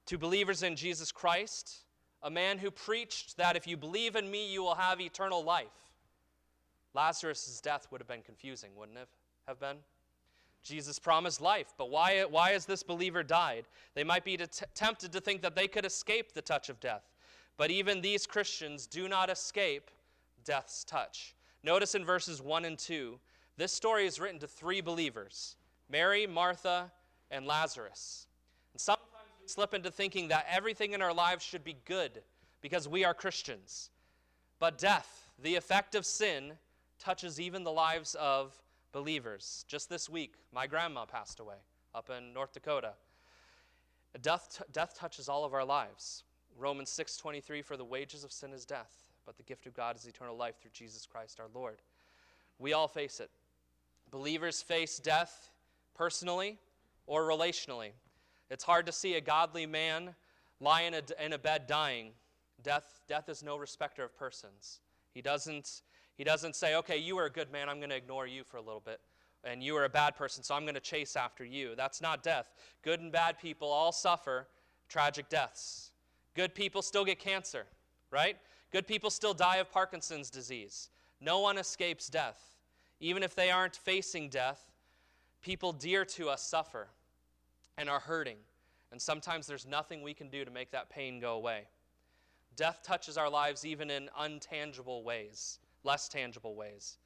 To 0.04 0.18
believers 0.18 0.62
in 0.62 0.76
Jesus 0.76 1.11
Christ, 1.11 1.87
a 2.23 2.30
man 2.30 2.59
who 2.59 2.71
preached 2.71 3.38
that 3.38 3.56
if 3.56 3.66
you 3.66 3.78
believe 3.78 4.14
in 4.14 4.30
me, 4.30 4.52
you 4.52 4.62
will 4.62 4.75
have 4.75 5.00
eternal 5.00 5.42
life. 5.42 5.94
Lazarus' 6.92 7.62
death 7.62 7.87
would 7.90 8.02
have 8.02 8.09
been 8.09 8.21
confusing, 8.21 8.73
wouldn't 8.76 8.99
it 8.99 9.09
have 9.49 9.59
been? 9.59 9.78
Jesus 10.62 10.99
promised 10.99 11.40
life, 11.40 11.75
but 11.76 11.90
why, 11.90 12.23
why 12.23 12.50
has 12.50 12.66
this 12.66 12.83
believer 12.83 13.23
died? 13.23 13.64
They 13.95 14.04
might 14.04 14.25
be 14.25 14.37
t- 14.37 14.47
tempted 14.75 15.12
to 15.12 15.21
think 15.21 15.42
that 15.42 15.57
they 15.57 15.66
could 15.66 15.85
escape 15.85 16.33
the 16.33 16.42
touch 16.42 16.69
of 16.69 16.78
death. 16.81 17.02
But 17.57 17.71
even 17.71 18.00
these 18.00 18.26
Christians 18.26 18.87
do 18.87 19.09
not 19.09 19.28
escape 19.28 19.90
death's 20.45 20.85
touch. 20.85 21.35
Notice 21.64 21.95
in 21.95 22.04
verses 22.04 22.40
1 22.40 22.64
and 22.64 22.78
2, 22.78 23.19
this 23.57 23.73
story 23.73 24.07
is 24.07 24.21
written 24.21 24.40
to 24.40 24.47
three 24.47 24.81
believers 24.81 25.57
Mary, 25.88 26.26
Martha, 26.26 26.90
and 27.31 27.47
Lazarus. 27.47 28.26
And 28.73 28.81
sometimes 28.81 29.09
we 29.40 29.49
slip 29.49 29.75
into 29.75 29.90
thinking 29.90 30.28
that 30.28 30.47
everything 30.50 30.92
in 30.92 31.02
our 31.02 31.12
lives 31.12 31.45
should 31.45 31.64
be 31.64 31.76
good 31.85 32.23
because 32.61 32.88
we 32.88 33.04
are 33.04 33.12
Christians. 33.12 33.90
But 34.59 34.78
death, 34.78 35.28
the 35.42 35.57
effect 35.57 35.95
of 35.95 36.07
sin, 36.07 36.52
touches 36.99 37.40
even 37.40 37.64
the 37.64 37.73
lives 37.73 38.14
of 38.14 38.62
believers. 38.92 39.64
Just 39.68 39.88
this 39.88 40.08
week, 40.08 40.34
my 40.52 40.66
grandma 40.66 41.04
passed 41.04 41.40
away 41.40 41.56
up 41.94 42.11
in 42.11 42.32
North 42.32 42.52
Dakota. 42.52 42.92
Death, 44.20 44.58
t- 44.58 44.64
death 44.72 44.94
touches 44.94 45.28
all 45.28 45.44
of 45.44 45.54
our 45.54 45.64
lives. 45.64 46.25
Romans 46.58 46.90
6:23 46.90 47.62
for 47.62 47.76
the 47.76 47.84
wages 47.84 48.25
of 48.25 48.32
sin 48.32 48.52
is 48.52 48.66
death, 48.66 49.11
but 49.25 49.37
the 49.37 49.42
gift 49.42 49.66
of 49.66 49.75
God 49.75 49.96
is 49.96 50.06
eternal 50.06 50.37
life 50.37 50.61
through 50.61 50.70
Jesus 50.72 51.06
Christ 51.06 51.40
our 51.40 51.49
Lord. 51.54 51.80
We 52.58 52.75
all 52.75 52.88
face 52.88 53.20
it. 53.20 53.30
Believers 54.11 54.62
face 54.62 54.99
death 54.99 55.50
personally 55.94 56.58
or 57.06 57.22
relationally. 57.22 57.92
It's 58.50 58.64
hard 58.64 58.84
to 58.87 58.92
see 58.92 59.14
a 59.14 59.20
godly 59.20 59.64
man 59.64 60.14
lie 60.61 60.82
in 60.82 60.94
a, 60.94 61.02
in 61.18 61.32
a 61.32 61.38
bed 61.38 61.66
dying. 61.66 62.12
Death, 62.62 63.00
death 63.08 63.28
is 63.28 63.42
no 63.42 63.56
respecter 63.56 64.04
of 64.04 64.16
persons. 64.16 64.80
He 65.14 65.22
doesn't 65.22 65.82
he 66.16 66.25
doesn't 66.25 66.57
say, 66.57 66.76
okay, 66.76 66.99
you 66.99 67.16
were 67.16 67.25
a 67.25 67.31
good 67.31 67.50
man, 67.50 67.69
I'm 67.69 67.78
going 67.78 67.90
to 67.90 67.97
ignore 67.97 68.26
you 68.26 68.45
for 68.45 68.59
a 68.59 68.62
little 68.62 68.83
bit. 68.85 69.00
And 69.45 69.62
you 69.62 69.75
were 69.75 69.85
a 69.85 69.88
bad 69.88 70.14
person, 70.14 70.45
so 70.45 70.54
I'm 70.54 70.62
going 70.62 70.75
to 70.75 70.81
chase 70.81 71.16
after 71.16 71.45
you. 71.45 71.75
That's 71.76 72.00
not 72.00 72.23
death. 72.23 72.52
Good 72.83 73.00
and 73.00 73.11
bad 73.11 73.38
people 73.38 73.69
all 73.69 73.90
suffer 73.90 74.47
tragic 74.88 75.28
deaths. 75.28 75.90
Good 76.35 76.54
people 76.54 76.81
still 76.81 77.04
get 77.04 77.19
cancer, 77.19 77.66
right? 78.11 78.37
Good 78.71 78.87
people 78.87 79.11
still 79.11 79.35
die 79.35 79.57
of 79.57 79.71
Parkinson's 79.71 80.31
disease. 80.31 80.90
No 81.21 81.40
one 81.40 81.59
escapes 81.59 82.09
death. 82.09 82.40
Even 83.00 83.23
if 83.23 83.35
they 83.35 83.50
aren't 83.50 83.75
facing 83.75 84.28
death, 84.28 84.71
people 85.42 85.73
dear 85.73 86.04
to 86.04 86.28
us 86.28 86.42
suffer 86.42 86.88
and 87.76 87.90
are 87.90 88.00
hurting. 88.00 88.37
And 88.92 89.00
sometimes 89.00 89.47
there's 89.47 89.66
nothing 89.66 90.02
we 90.02 90.14
can 90.14 90.28
do 90.28 90.45
to 90.45 90.50
make 90.50 90.71
that 90.71 90.88
pain 90.88 91.19
go 91.19 91.35
away. 91.35 91.62
Death 92.54 92.81
touches 92.85 93.16
our 93.16 93.31
lives 93.31 93.64
even 93.64 93.90
in 93.90 94.09
untangible 94.21 95.02
ways 95.02 95.59
less 95.85 96.09
tangible 96.09 96.55
ways? 96.55 96.99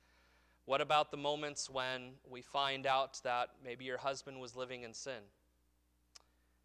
What 0.64 0.80
about 0.80 1.10
the 1.10 1.16
moments 1.16 1.70
when 1.70 2.12
we 2.28 2.42
find 2.42 2.86
out 2.86 3.20
that 3.22 3.50
maybe 3.64 3.84
your 3.84 3.98
husband 3.98 4.40
was 4.40 4.56
living 4.56 4.82
in 4.82 4.92
sin? 4.92 5.22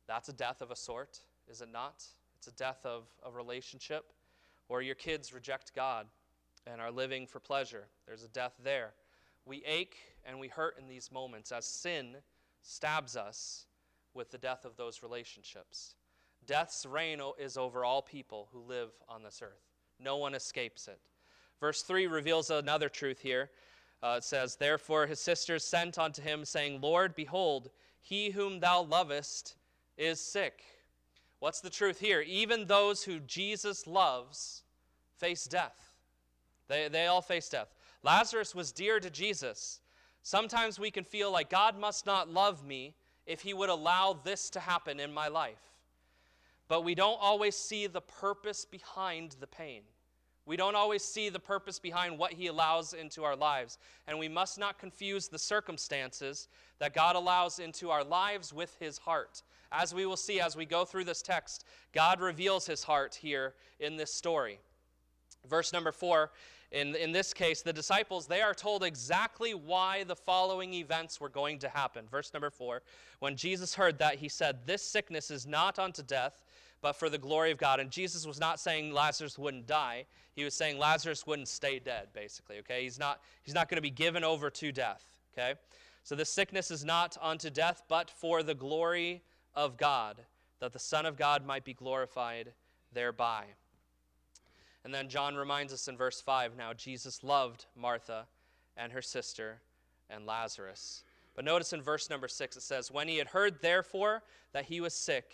That's 0.08 0.28
a 0.28 0.34
death 0.34 0.62
of 0.62 0.72
a 0.72 0.76
sort, 0.76 1.20
is 1.48 1.62
it 1.62 1.70
not? 1.72 2.04
It's 2.38 2.48
a 2.48 2.54
death 2.54 2.86
of 2.86 3.04
a 3.24 3.32
relationship. 3.32 4.12
Or 4.70 4.82
your 4.82 4.96
kids 4.96 5.34
reject 5.34 5.76
God 5.76 6.08
and 6.66 6.82
are 6.82 6.92
living 6.92 7.28
for 7.28 7.40
pleasure. 7.40 7.86
There's 8.08 8.24
a 8.24 8.30
death 8.30 8.54
there. 8.64 8.94
We 9.46 9.64
ache 9.66 9.98
and 10.26 10.40
we 10.40 10.48
hurt 10.48 10.78
in 10.80 10.88
these 10.88 11.12
moments 11.12 11.52
as 11.52 11.66
sin 11.66 12.18
stabs 12.64 13.16
us 13.16 13.68
with 14.14 14.32
the 14.32 14.38
death 14.38 14.66
of 14.66 14.78
those 14.78 15.04
relationships. 15.04 15.96
Death's 16.46 16.86
reign 16.86 17.22
is 17.40 17.58
over 17.58 17.86
all 17.86 18.02
people 18.02 18.50
who 18.52 18.62
live 18.62 18.90
on 19.08 19.24
this 19.24 19.42
earth. 19.44 19.70
No 20.00 20.18
one 20.18 20.34
escapes 20.34 20.88
it. 20.88 21.00
Verse 21.62 21.84
3 21.84 22.08
reveals 22.08 22.50
another 22.50 22.90
truth 22.90 23.20
here. 23.20 23.52
Uh, 24.04 24.16
it 24.18 24.24
says, 24.24 24.56
Therefore 24.56 25.06
his 25.06 25.20
sisters 25.20 25.64
sent 25.64 26.00
unto 26.00 26.22
him, 26.22 26.44
saying, 26.44 26.82
Lord, 26.82 27.16
behold, 27.16 27.70
he 28.02 28.32
whom 28.32 28.60
thou 28.60 28.82
lovest 28.82 29.56
is 29.96 30.20
sick. 30.20 30.64
What's 31.40 31.62
the 31.62 31.70
truth 31.70 32.00
here? 32.00 32.22
Even 32.22 32.66
those 32.66 33.04
who 33.04 33.20
Jesus 33.20 33.86
loves 33.86 34.64
face 35.18 35.46
death. 35.46 35.94
They, 36.68 36.88
they 36.88 37.06
all 37.06 37.22
face 37.22 37.48
death. 37.48 37.74
Lazarus 38.04 38.56
was 38.56 38.72
dear 38.72 39.00
to 39.00 39.12
Jesus. 39.12 39.82
Sometimes 40.24 40.80
we 40.80 40.90
can 40.90 41.04
feel 41.04 41.32
like 41.32 41.50
God 41.50 41.78
must 41.78 42.08
not 42.08 42.28
love 42.28 42.66
me 42.66 42.96
if 43.28 43.42
he 43.42 43.54
would 43.54 43.70
allow 43.70 44.14
this 44.14 44.50
to 44.52 44.60
happen 44.60 45.00
in 45.00 45.14
my 45.14 45.28
life. 45.28 45.62
But 46.68 46.84
we 46.84 46.96
don't 46.96 47.20
always 47.22 47.56
see 47.56 47.86
the 47.86 48.02
purpose 48.02 48.66
behind 48.66 49.36
the 49.40 49.48
pain. 49.48 49.82
We 50.46 50.58
don't 50.58 50.76
always 50.76 51.04
see 51.04 51.30
the 51.30 51.40
purpose 51.40 51.80
behind 51.80 52.18
what 52.18 52.34
He 52.34 52.48
allows 52.48 52.94
into 52.94 53.24
our 53.24 53.36
lives. 53.36 53.78
And 54.08 54.18
we 54.18 54.28
must 54.28 54.58
not 54.58 54.80
confuse 54.80 55.28
the 55.28 55.40
circumstances 55.40 56.48
that 56.80 56.94
God 56.94 57.16
allows 57.16 57.60
into 57.60 57.90
our 57.90 58.04
lives 58.04 58.52
with 58.52 58.76
His 58.80 58.98
heart. 58.98 59.44
As 59.72 59.94
we 59.94 60.06
will 60.06 60.18
see 60.18 60.40
as 60.42 60.56
we 60.56 60.66
go 60.66 60.84
through 60.84 61.06
this 61.06 61.22
text, 61.22 61.66
God 61.94 62.20
reveals 62.20 62.66
His 62.66 62.84
heart 62.84 63.16
here 63.16 63.54
in 63.80 63.98
this 63.98 64.14
story. 64.14 64.60
Verse 65.48 65.74
number 65.74 65.92
four, 65.92 66.32
in, 66.72 66.96
in 66.96 67.12
this 67.12 67.34
case, 67.34 67.62
the 67.62 67.74
disciples, 67.74 68.28
they 68.28 68.42
are 68.42 68.54
told 68.54 68.84
exactly 68.84 69.54
why 69.54 70.06
the 70.06 70.16
following 70.16 70.74
events 70.74 71.20
were 71.20 71.30
going 71.30 71.60
to 71.60 71.70
happen. 71.70 72.06
Verse 72.10 72.34
number 72.34 72.50
four, 72.50 72.82
when 73.20 73.36
Jesus 73.36 73.76
heard 73.76 74.00
that, 74.00 74.16
he 74.16 74.30
said, 74.30 74.60
This 74.66 74.82
sickness 74.82 75.32
is 75.32 75.46
not 75.46 75.80
unto 75.80 76.02
death 76.02 76.44
but 76.82 76.96
for 76.96 77.10
the 77.10 77.18
glory 77.18 77.52
of 77.52 77.58
God. 77.58 77.80
And 77.80 77.92
Jesus 77.92 78.26
was 78.26 78.40
not 78.40 78.60
saying 78.60 78.94
Lazarus 78.94 79.38
wouldn't 79.38 79.68
die. 79.68 80.06
He 80.34 80.44
was 80.44 80.54
saying 80.54 80.78
Lazarus 80.78 81.28
wouldn't 81.28 81.48
stay 81.48 81.80
dead, 81.80 82.08
basically, 82.14 82.58
okay? 82.60 82.84
He's 82.84 83.00
not, 83.00 83.22
he's 83.44 83.54
not 83.54 83.70
going 83.70 83.78
to 83.78 83.82
be 83.82 83.90
given 83.90 84.24
over 84.24 84.50
to 84.50 84.72
death, 84.72 85.06
okay? 85.34 85.60
So 86.04 86.16
this 86.16 86.30
sickness 86.30 86.72
is 86.72 86.84
not 86.84 87.18
unto 87.22 87.50
death, 87.50 87.84
but 87.88 88.10
for 88.10 88.42
the 88.42 88.56
glory 88.56 89.22
of 89.56 89.78
God, 89.78 90.18
that 90.60 90.74
the 90.74 90.80
Son 90.80 91.06
of 91.06 91.18
God 91.18 91.46
might 91.46 91.64
be 91.64 91.74
glorified 91.74 92.54
thereby. 92.94 93.46
And 94.84 94.94
then 94.94 95.10
John 95.10 95.36
reminds 95.36 95.74
us 95.74 95.88
in 95.88 95.96
verse 95.96 96.22
5 96.22 96.58
now, 96.58 96.74
Jesus 96.74 97.24
loved 97.24 97.66
Martha 97.76 98.26
and 98.76 98.92
her 98.92 99.02
sister 99.02 99.62
and 100.10 100.26
Lazarus. 100.26 101.04
But 101.36 101.46
notice 101.46 101.72
in 101.74 101.82
verse 101.82 102.10
number 102.10 102.28
6 102.28 102.58
it 102.58 102.62
says, 102.62 102.92
When 102.92 103.08
he 103.08 103.18
had 103.18 103.28
heard, 103.28 103.62
therefore, 103.62 104.24
that 104.54 104.66
he 104.66 104.82
was 104.82 104.94
sick, 104.94 105.34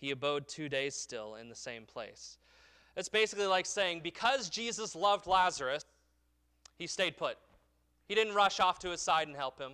he 0.00 0.10
abode 0.10 0.48
two 0.48 0.68
days 0.68 0.94
still 0.94 1.34
in 1.34 1.48
the 1.48 1.54
same 1.54 1.84
place. 1.84 2.38
It's 2.96 3.08
basically 3.08 3.46
like 3.46 3.66
saying, 3.66 4.00
because 4.02 4.48
Jesus 4.48 4.94
loved 4.96 5.26
Lazarus, 5.26 5.84
he 6.78 6.86
stayed 6.86 7.16
put. 7.16 7.36
He 8.08 8.14
didn't 8.14 8.34
rush 8.34 8.60
off 8.60 8.78
to 8.80 8.90
his 8.90 9.00
side 9.00 9.28
and 9.28 9.36
help 9.36 9.60
him. 9.60 9.72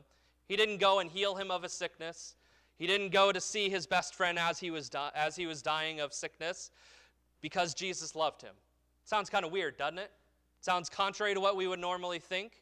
He 0.49 0.57
didn't 0.57 0.79
go 0.79 0.99
and 0.99 1.11
heal 1.11 1.35
him 1.35 1.51
of 1.51 1.63
his 1.63 1.73
sickness. 1.73 2.35
He 2.77 2.87
didn't 2.87 3.11
go 3.11 3.33
to 3.33 3.41
see 3.41 3.69
his 3.71 3.87
best 3.87 4.15
friend 4.15 4.39
as 4.39 4.59
he 4.59 4.71
was, 4.71 4.89
di- 4.89 5.11
as 5.15 5.37
he 5.37 5.47
was 5.47 5.63
dying 5.63 6.01
of 6.01 6.13
sickness 6.13 6.71
because 7.41 7.75
Jesus 7.75 8.15
loved 8.15 8.43
him. 8.43 8.55
Sounds 9.05 9.31
kind 9.31 9.45
of 9.45 9.53
weird, 9.53 9.77
doesn't 9.77 9.99
it? 9.99 10.11
Sounds 10.61 10.89
contrary 10.89 11.35
to 11.35 11.41
what 11.41 11.57
we 11.57 11.67
would 11.67 11.79
normally 11.79 12.19
think. 12.19 12.53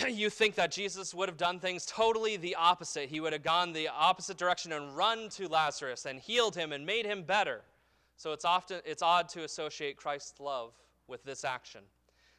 you 0.08 0.30
think 0.30 0.54
that 0.54 0.70
Jesus 0.70 1.14
would 1.14 1.28
have 1.28 1.38
done 1.38 1.58
things 1.58 1.86
totally 1.86 2.36
the 2.36 2.54
opposite. 2.54 3.08
He 3.08 3.20
would 3.20 3.32
have 3.32 3.42
gone 3.42 3.72
the 3.72 3.88
opposite 3.88 4.36
direction 4.36 4.72
and 4.72 4.96
run 4.96 5.28
to 5.30 5.48
Lazarus 5.48 6.06
and 6.06 6.20
healed 6.20 6.54
him 6.54 6.72
and 6.72 6.84
made 6.86 7.06
him 7.06 7.22
better. 7.22 7.62
So 8.16 8.32
it's 8.32 8.44
often 8.44 8.80
it's 8.84 9.02
odd 9.02 9.28
to 9.30 9.44
associate 9.44 9.96
Christ's 9.96 10.40
love 10.40 10.72
with 11.08 11.24
this 11.24 11.44
action, 11.44 11.80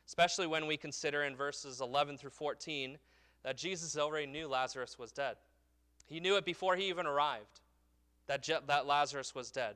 especially 0.08 0.48
when 0.48 0.68
we 0.68 0.78
consider 0.78 1.24
in 1.24 1.36
verses 1.36 1.82
11 1.82 2.18
through 2.18 2.30
14 2.30 2.98
that 3.44 3.58
Jesus 3.58 3.98
already 3.98 4.28
knew 4.28 4.48
Lazarus 4.48 5.00
was 5.00 5.12
dead. 5.12 5.36
He 6.06 6.20
knew 6.20 6.36
it 6.36 6.46
before 6.46 6.76
he 6.76 6.90
even 6.90 7.08
arrived 7.08 7.62
that, 8.28 8.44
Je- 8.44 8.60
that 8.68 8.86
Lazarus 8.86 9.34
was 9.34 9.52
dead. 9.52 9.76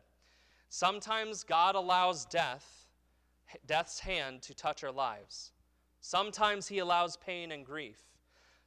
Sometimes 0.70 1.44
God 1.44 1.76
allows 1.76 2.26
death, 2.26 2.88
death's 3.66 4.00
hand 4.00 4.42
to 4.44 4.54
touch 4.54 4.84
our 4.84 4.92
lives. 4.92 5.52
Sometimes 6.08 6.68
He 6.68 6.78
allows 6.78 7.18
pain 7.18 7.52
and 7.52 7.66
grief. 7.66 7.98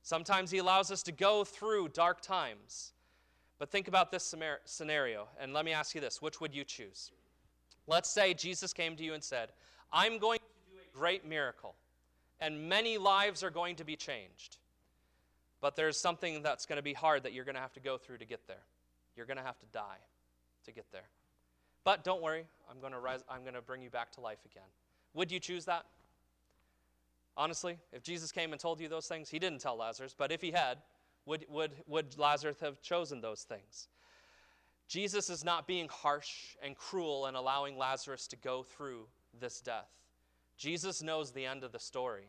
Sometimes 0.03 0.51
He 0.51 0.59
allows 0.59 0.90
us 0.90 1.05
to 1.05 1.12
go 1.12 1.44
through 1.44 1.90
dark 1.90 2.20
times. 2.20 2.94
But 3.61 3.70
think 3.70 3.87
about 3.87 4.11
this 4.11 4.35
scenario, 4.64 5.29
and 5.38 5.53
let 5.53 5.64
me 5.64 5.70
ask 5.72 5.94
you 5.94 6.01
this 6.01 6.20
which 6.20 6.40
would 6.40 6.53
you 6.53 6.64
choose? 6.64 7.12
Let's 7.87 8.11
say 8.11 8.35
Jesus 8.35 8.72
came 8.72 8.96
to 8.96 9.05
you 9.05 9.14
and 9.14 9.22
said, 9.22 9.51
I'm 9.92 10.18
going 10.18 10.40
to 10.40 10.72
do 10.72 10.79
a 10.81 10.98
great 10.98 11.24
miracle, 11.24 11.77
and 12.40 12.68
many 12.68 12.98
lives 12.98 13.44
are 13.44 13.51
going 13.51 13.77
to 13.77 13.85
be 13.85 13.94
changed. 13.94 14.57
But 15.61 15.77
there's 15.77 15.96
something 15.96 16.42
that's 16.42 16.66
going 16.66 16.79
to 16.79 16.83
be 16.83 16.92
hard 16.92 17.22
that 17.22 17.35
you're 17.35 17.44
going 17.44 17.55
to 17.55 17.61
have 17.61 17.74
to 17.74 17.81
go 17.81 17.98
through 17.98 18.18
to 18.18 18.24
get 18.24 18.48
there. 18.48 18.64
You're 19.14 19.27
going 19.27 19.37
to 19.37 19.44
have 19.44 19.61
to 19.61 19.66
die 19.72 20.01
to 20.64 20.72
get 20.72 20.87
there. 20.90 21.09
But 21.85 22.03
don't 22.03 22.20
worry, 22.20 22.46
I'm 22.68 22.81
going 22.81 22.94
to, 22.94 22.98
rise, 22.98 23.22
I'm 23.29 23.42
going 23.42 23.55
to 23.55 23.62
bring 23.62 23.81
you 23.81 23.90
back 23.90 24.11
to 24.14 24.20
life 24.20 24.44
again. 24.44 24.68
Would 25.14 25.31
you 25.31 25.38
choose 25.38 25.66
that? 25.66 25.87
Honestly, 27.38 27.79
if 27.92 28.03
Jesus 28.03 28.33
came 28.33 28.51
and 28.51 28.61
told 28.61 28.81
you 28.81 28.88
those 28.88 29.07
things, 29.07 29.31
he 29.31 29.38
didn't 29.38 29.61
tell 29.61 29.77
Lazarus, 29.77 30.12
but 30.18 30.33
if 30.33 30.42
he 30.42 30.51
had, 30.51 30.79
would, 31.24 31.46
would, 31.48 31.70
would 31.87 32.18
Lazarus 32.18 32.59
have 32.61 32.83
chosen 32.83 33.20
those 33.20 33.44
things? 33.44 33.87
Jesus 34.88 35.31
is 35.31 35.44
not 35.44 35.68
being 35.68 35.87
harsh 35.88 36.57
and 36.61 36.77
cruel 36.77 37.27
and 37.27 37.37
allowing 37.37 37.79
Lazarus 37.79 38.27
to 38.29 38.37
go 38.37 38.64
through 38.64 39.07
this 39.38 39.61
death. 39.61 39.88
Jesus 40.57 41.01
knows 41.01 41.31
the 41.31 41.46
end 41.46 41.62
of 41.62 41.70
the 41.70 41.79
story. 41.79 42.24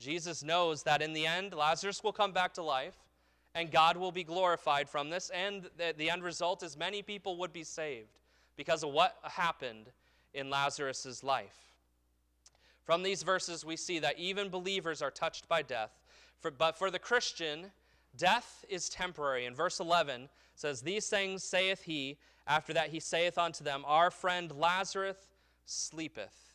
Jesus 0.00 0.42
knows 0.42 0.82
that 0.82 1.00
in 1.00 1.12
the 1.12 1.26
end, 1.26 1.54
Lazarus 1.54 2.02
will 2.02 2.12
come 2.12 2.32
back 2.32 2.54
to 2.54 2.62
life, 2.62 2.96
and 3.54 3.70
God 3.70 3.96
will 3.96 4.10
be 4.10 4.24
glorified 4.24 4.88
from 4.88 5.10
this, 5.10 5.30
and 5.30 5.70
the, 5.76 5.94
the 5.96 6.10
end 6.10 6.24
result 6.24 6.64
is 6.64 6.76
many 6.76 7.02
people 7.02 7.36
would 7.36 7.52
be 7.52 7.62
saved 7.62 8.18
because 8.56 8.82
of 8.82 8.90
what 8.90 9.16
happened 9.22 9.92
in 10.34 10.50
Lazarus' 10.50 11.22
life. 11.22 11.69
From 12.90 13.04
these 13.04 13.22
verses, 13.22 13.64
we 13.64 13.76
see 13.76 14.00
that 14.00 14.18
even 14.18 14.48
believers 14.48 15.00
are 15.00 15.12
touched 15.12 15.48
by 15.48 15.62
death, 15.62 15.92
for, 16.40 16.50
but 16.50 16.76
for 16.76 16.90
the 16.90 16.98
Christian, 16.98 17.66
death 18.16 18.64
is 18.68 18.88
temporary. 18.88 19.46
And 19.46 19.56
verse 19.56 19.78
11 19.78 20.28
says, 20.56 20.80
These 20.80 21.08
things 21.08 21.44
saith 21.44 21.82
he, 21.82 22.18
after 22.48 22.72
that 22.72 22.88
he 22.88 22.98
saith 22.98 23.38
unto 23.38 23.62
them, 23.62 23.84
Our 23.86 24.10
friend 24.10 24.50
Lazarus 24.50 25.28
sleepeth. 25.66 26.52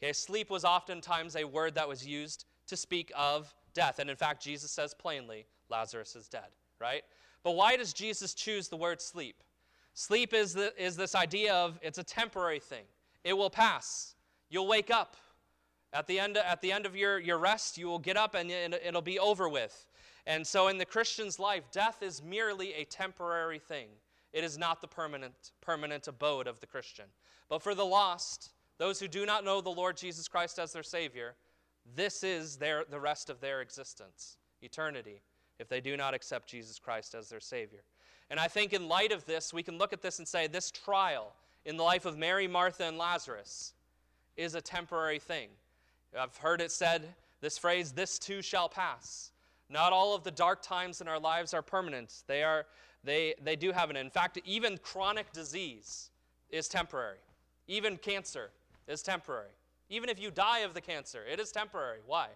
Okay, 0.00 0.12
sleep 0.12 0.48
was 0.48 0.64
oftentimes 0.64 1.34
a 1.34 1.42
word 1.42 1.74
that 1.74 1.88
was 1.88 2.06
used 2.06 2.44
to 2.68 2.76
speak 2.76 3.10
of 3.16 3.52
death. 3.74 3.98
And 3.98 4.08
in 4.08 4.14
fact, 4.14 4.44
Jesus 4.44 4.70
says 4.70 4.94
plainly, 4.94 5.44
Lazarus 5.70 6.14
is 6.14 6.28
dead, 6.28 6.50
right? 6.80 7.02
But 7.42 7.56
why 7.56 7.76
does 7.76 7.92
Jesus 7.92 8.32
choose 8.32 8.68
the 8.68 8.76
word 8.76 9.02
sleep? 9.02 9.42
Sleep 9.94 10.34
is, 10.34 10.54
the, 10.54 10.72
is 10.80 10.94
this 10.94 11.16
idea 11.16 11.52
of 11.52 11.80
it's 11.82 11.98
a 11.98 12.04
temporary 12.04 12.60
thing, 12.60 12.84
it 13.24 13.36
will 13.36 13.50
pass. 13.50 14.14
You'll 14.50 14.68
wake 14.68 14.92
up. 14.92 15.16
At 15.94 16.08
the 16.08 16.18
end, 16.18 16.36
at 16.36 16.60
the 16.60 16.72
end 16.72 16.86
of 16.86 16.96
your, 16.96 17.20
your 17.20 17.38
rest, 17.38 17.78
you 17.78 17.86
will 17.86 18.00
get 18.00 18.16
up 18.16 18.34
and 18.34 18.50
it'll 18.50 19.00
be 19.00 19.18
over 19.18 19.48
with. 19.48 19.86
And 20.26 20.44
so, 20.44 20.68
in 20.68 20.78
the 20.78 20.84
Christian's 20.84 21.38
life, 21.38 21.70
death 21.70 22.02
is 22.02 22.22
merely 22.22 22.74
a 22.74 22.84
temporary 22.84 23.60
thing. 23.60 23.86
It 24.32 24.42
is 24.42 24.58
not 24.58 24.80
the 24.80 24.88
permanent, 24.88 25.52
permanent 25.60 26.08
abode 26.08 26.48
of 26.48 26.58
the 26.60 26.66
Christian. 26.66 27.04
But 27.48 27.62
for 27.62 27.74
the 27.74 27.84
lost, 27.84 28.50
those 28.78 28.98
who 28.98 29.06
do 29.06 29.24
not 29.24 29.44
know 29.44 29.60
the 29.60 29.70
Lord 29.70 29.96
Jesus 29.96 30.26
Christ 30.26 30.58
as 30.58 30.72
their 30.72 30.82
Savior, 30.82 31.36
this 31.94 32.24
is 32.24 32.56
their, 32.56 32.84
the 32.90 32.98
rest 32.98 33.30
of 33.30 33.40
their 33.40 33.60
existence, 33.60 34.38
eternity, 34.62 35.22
if 35.60 35.68
they 35.68 35.80
do 35.80 35.96
not 35.96 36.14
accept 36.14 36.48
Jesus 36.48 36.78
Christ 36.80 37.14
as 37.14 37.28
their 37.28 37.38
Savior. 37.40 37.84
And 38.30 38.40
I 38.40 38.48
think, 38.48 38.72
in 38.72 38.88
light 38.88 39.12
of 39.12 39.24
this, 39.26 39.52
we 39.52 39.62
can 39.62 39.78
look 39.78 39.92
at 39.92 40.02
this 40.02 40.18
and 40.18 40.26
say 40.26 40.48
this 40.48 40.70
trial 40.70 41.34
in 41.64 41.76
the 41.76 41.82
life 41.82 42.06
of 42.06 42.18
Mary, 42.18 42.48
Martha, 42.48 42.84
and 42.84 42.98
Lazarus 42.98 43.74
is 44.36 44.54
a 44.54 44.60
temporary 44.60 45.18
thing. 45.18 45.50
I've 46.18 46.36
heard 46.36 46.60
it 46.60 46.70
said, 46.70 47.14
this 47.40 47.58
phrase, 47.58 47.92
this 47.92 48.18
too 48.18 48.42
shall 48.42 48.68
pass. 48.68 49.32
Not 49.68 49.92
all 49.92 50.14
of 50.14 50.24
the 50.24 50.30
dark 50.30 50.62
times 50.62 51.00
in 51.00 51.08
our 51.08 51.18
lives 51.18 51.54
are 51.54 51.62
permanent. 51.62 52.22
They, 52.26 52.42
are, 52.42 52.66
they, 53.02 53.34
they 53.42 53.56
do 53.56 53.72
have 53.72 53.90
an, 53.90 53.96
in 53.96 54.10
fact, 54.10 54.38
even 54.44 54.78
chronic 54.78 55.32
disease 55.32 56.10
is 56.50 56.68
temporary. 56.68 57.18
Even 57.66 57.96
cancer 57.96 58.50
is 58.86 59.02
temporary. 59.02 59.50
Even 59.90 60.08
if 60.08 60.20
you 60.20 60.30
die 60.30 60.60
of 60.60 60.74
the 60.74 60.80
cancer, 60.80 61.22
it 61.30 61.40
is 61.40 61.50
temporary. 61.50 61.98
Why? 62.06 62.28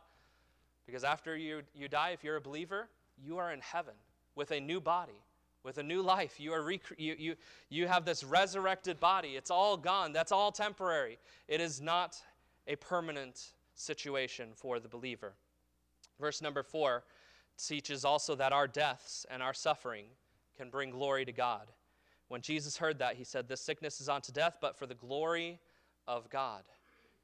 Because 0.86 1.04
after 1.04 1.36
you, 1.36 1.62
you 1.74 1.88
die, 1.88 2.10
if 2.10 2.24
you're 2.24 2.36
a 2.36 2.40
believer, 2.40 2.88
you 3.22 3.38
are 3.38 3.52
in 3.52 3.60
heaven 3.60 3.94
with 4.34 4.50
a 4.52 4.60
new 4.60 4.80
body, 4.80 5.20
with 5.64 5.78
a 5.78 5.82
new 5.82 6.02
life. 6.02 6.40
You, 6.40 6.52
are 6.52 6.62
rec- 6.62 6.80
you, 6.96 7.14
you, 7.18 7.34
you 7.68 7.86
have 7.86 8.04
this 8.04 8.24
resurrected 8.24 8.98
body. 8.98 9.30
It's 9.30 9.50
all 9.50 9.76
gone. 9.76 10.12
That's 10.12 10.32
all 10.32 10.50
temporary. 10.50 11.18
It 11.46 11.60
is 11.60 11.80
not 11.80 12.16
a 12.66 12.76
permanent 12.76 13.52
situation 13.78 14.50
for 14.54 14.78
the 14.80 14.88
believer. 14.88 15.34
Verse 16.20 16.42
number 16.42 16.62
four 16.62 17.04
teaches 17.56 18.04
also 18.04 18.34
that 18.34 18.52
our 18.52 18.66
deaths 18.66 19.26
and 19.30 19.42
our 19.42 19.54
suffering 19.54 20.06
can 20.56 20.70
bring 20.70 20.90
glory 20.90 21.24
to 21.24 21.32
God. 21.32 21.68
When 22.28 22.40
Jesus 22.40 22.76
heard 22.76 22.98
that, 22.98 23.16
he 23.16 23.24
said, 23.24 23.48
This 23.48 23.60
sickness 23.60 24.00
is 24.00 24.08
unto 24.08 24.32
death, 24.32 24.58
but 24.60 24.76
for 24.76 24.86
the 24.86 24.94
glory 24.94 25.58
of 26.06 26.28
God. 26.28 26.62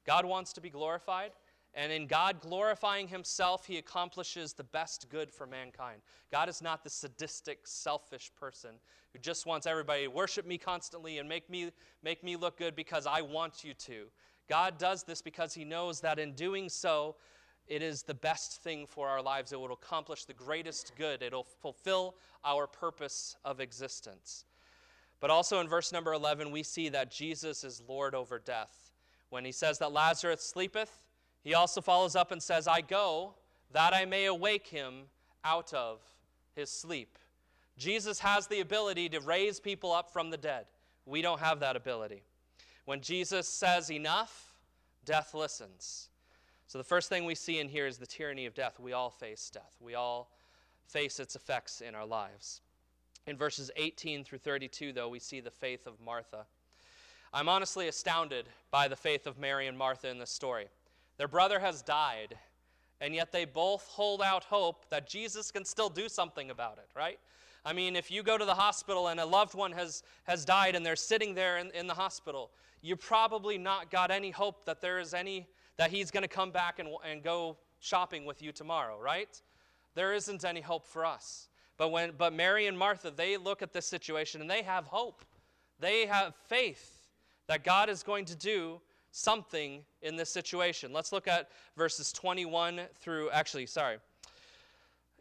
God 0.05 0.25
wants 0.25 0.53
to 0.53 0.61
be 0.61 0.69
glorified, 0.69 1.31
and 1.73 1.91
in 1.91 2.07
God 2.07 2.39
glorifying 2.39 3.07
himself, 3.07 3.65
he 3.65 3.77
accomplishes 3.77 4.53
the 4.53 4.63
best 4.63 5.07
good 5.09 5.31
for 5.31 5.45
mankind. 5.45 6.01
God 6.31 6.47
is 6.47 6.61
not 6.61 6.83
the 6.83 6.89
sadistic, 6.89 7.59
selfish 7.65 8.31
person 8.39 8.71
who 9.13 9.19
just 9.19 9.45
wants 9.45 9.67
everybody 9.67 10.03
to 10.03 10.07
worship 10.07 10.45
me 10.45 10.57
constantly 10.57 11.19
and 11.19 11.27
make 11.27 11.49
me, 11.49 11.71
make 12.03 12.23
me 12.23 12.35
look 12.35 12.57
good 12.57 12.75
because 12.75 13.05
I 13.05 13.21
want 13.21 13.63
you 13.63 13.73
to. 13.73 14.05
God 14.49 14.77
does 14.77 15.03
this 15.03 15.21
because 15.21 15.53
he 15.53 15.65
knows 15.65 16.01
that 16.01 16.19
in 16.19 16.33
doing 16.33 16.69
so, 16.69 17.15
it 17.67 17.81
is 17.81 18.03
the 18.03 18.13
best 18.13 18.61
thing 18.61 18.85
for 18.85 19.07
our 19.07 19.21
lives. 19.21 19.51
It 19.51 19.59
will 19.59 19.73
accomplish 19.73 20.25
the 20.25 20.33
greatest 20.33 20.93
good. 20.97 21.23
It'll 21.23 21.43
fulfill 21.43 22.15
our 22.43 22.67
purpose 22.67 23.37
of 23.43 23.59
existence. 23.59 24.45
But 25.19 25.31
also 25.31 25.59
in 25.59 25.67
verse 25.67 25.91
number 25.91 26.13
11, 26.13 26.51
we 26.51 26.61
see 26.61 26.89
that 26.89 27.09
Jesus 27.09 27.63
is 27.63 27.81
Lord 27.87 28.13
over 28.13 28.37
death. 28.37 28.91
When 29.29 29.45
he 29.45 29.51
says 29.51 29.79
that 29.79 29.91
Lazarus 29.91 30.41
sleepeth, 30.41 30.91
he 31.43 31.53
also 31.53 31.81
follows 31.81 32.15
up 32.15 32.31
and 32.31 32.41
says, 32.41 32.67
I 32.67 32.81
go 32.81 33.33
that 33.71 33.93
I 33.93 34.05
may 34.05 34.25
awake 34.25 34.67
him 34.67 35.03
out 35.43 35.73
of 35.73 35.99
his 36.55 36.69
sleep. 36.69 37.17
Jesus 37.77 38.19
has 38.19 38.47
the 38.47 38.61
ability 38.61 39.09
to 39.09 39.19
raise 39.19 39.59
people 39.59 39.91
up 39.91 40.11
from 40.11 40.29
the 40.29 40.37
dead. 40.37 40.65
We 41.05 41.21
don't 41.21 41.39
have 41.39 41.59
that 41.59 41.75
ability. 41.75 42.23
When 42.85 43.01
Jesus 43.01 43.47
says 43.47 43.91
enough, 43.91 44.53
death 45.05 45.33
listens. 45.33 46.09
So 46.67 46.77
the 46.77 46.83
first 46.83 47.09
thing 47.09 47.25
we 47.25 47.35
see 47.35 47.59
in 47.59 47.67
here 47.67 47.87
is 47.87 47.97
the 47.97 48.07
tyranny 48.07 48.45
of 48.45 48.53
death. 48.53 48.79
We 48.79 48.93
all 48.93 49.09
face 49.09 49.49
death, 49.49 49.75
we 49.79 49.95
all 49.95 50.31
face 50.87 51.19
its 51.19 51.35
effects 51.35 51.81
in 51.81 51.95
our 51.95 52.05
lives. 52.05 52.61
In 53.27 53.37
verses 53.37 53.71
18 53.75 54.23
through 54.23 54.37
32, 54.37 54.93
though, 54.93 55.09
we 55.09 55.19
see 55.19 55.39
the 55.39 55.49
faith 55.49 55.87
of 55.87 55.99
Martha. 55.99 56.45
I'm 57.33 57.49
honestly 57.49 57.87
astounded 57.87 58.45
by 58.69 58.87
the 58.87 58.95
faith 58.95 59.25
of 59.25 59.39
Mary 59.39 59.67
and 59.67 59.77
Martha 59.77 60.09
in 60.09 60.19
this 60.19 60.29
story. 60.29 60.67
Their 61.17 61.27
brother 61.27 61.59
has 61.59 61.81
died, 61.81 62.37
and 63.01 63.15
yet 63.15 63.31
they 63.31 63.45
both 63.45 63.87
hold 63.87 64.21
out 64.21 64.43
hope 64.43 64.87
that 64.89 65.09
Jesus 65.09 65.51
can 65.51 65.65
still 65.65 65.89
do 65.89 66.07
something 66.07 66.51
about 66.51 66.77
it, 66.77 66.87
right? 66.95 67.19
I 67.65 67.73
mean, 67.73 67.95
if 67.95 68.11
you 68.11 68.21
go 68.21 68.37
to 68.37 68.45
the 68.45 68.53
hospital 68.53 69.07
and 69.07 69.19
a 69.19 69.25
loved 69.25 69.55
one 69.55 69.71
has, 69.71 70.03
has 70.25 70.45
died 70.45 70.75
and 70.75 70.85
they're 70.85 70.95
sitting 70.95 71.33
there 71.33 71.57
in, 71.57 71.71
in 71.71 71.87
the 71.87 71.95
hospital, 71.95 72.51
you 72.81 72.95
probably 72.95 73.57
not 73.57 73.89
got 73.89 74.11
any 74.11 74.29
hope 74.29 74.65
that 74.65 74.81
there 74.81 74.99
is 74.99 75.15
any, 75.15 75.47
that 75.77 75.89
he's 75.89 76.11
going 76.11 76.21
to 76.21 76.29
come 76.29 76.51
back 76.51 76.77
and, 76.77 76.89
and 77.03 77.23
go 77.23 77.57
shopping 77.79 78.23
with 78.23 78.43
you 78.43 78.51
tomorrow, 78.51 78.99
right? 79.01 79.41
There 79.95 80.13
isn't 80.13 80.45
any 80.45 80.61
hope 80.61 80.85
for 80.85 81.05
us. 81.05 81.49
But, 81.77 81.89
when, 81.89 82.11
but 82.15 82.33
Mary 82.33 82.67
and 82.67 82.77
Martha, 82.77 83.11
they 83.11 83.35
look 83.35 83.63
at 83.63 83.73
this 83.73 83.87
situation 83.87 84.41
and 84.41 84.49
they 84.49 84.61
have 84.61 84.85
hope. 84.85 85.25
They 85.79 86.05
have 86.05 86.35
faith 86.47 87.09
that 87.47 87.63
God 87.63 87.89
is 87.89 88.03
going 88.03 88.25
to 88.25 88.35
do 88.35 88.79
something 89.11 89.81
in 90.01 90.15
this 90.15 90.29
situation. 90.29 90.93
Let's 90.93 91.11
look 91.11 91.27
at 91.27 91.49
verses 91.75 92.13
21 92.13 92.81
through, 92.99 93.31
actually, 93.31 93.65
sorry. 93.65 93.97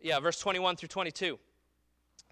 Yeah, 0.02 0.20
verse 0.20 0.38
21 0.38 0.76
through 0.76 0.88
22. 0.88 1.38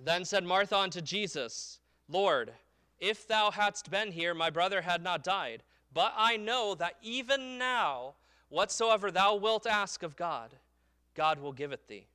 Then 0.05 0.25
said 0.25 0.45
Martha 0.45 0.77
unto 0.77 1.01
Jesus, 1.01 1.79
Lord, 2.09 2.53
if 2.99 3.27
thou 3.29 3.53
hadst 3.53 3.91
been 3.91 4.11
here, 4.11 4.35
my 4.35 4.51
brother 4.51 4.83
had 4.83 5.03
not 5.03 5.23
died. 5.23 5.63
But 5.95 6.13
I 6.17 6.37
know 6.37 6.75
that 6.75 6.97
even 7.03 7.59
now, 7.59 8.15
whatsoever 8.49 9.11
thou 9.11 9.37
wilt 9.37 9.67
ask 9.67 10.03
of 10.03 10.17
God, 10.17 10.55
God 11.15 11.39
will 11.39 11.53
give 11.53 11.73
it 11.73 11.87
thee. 11.87 12.07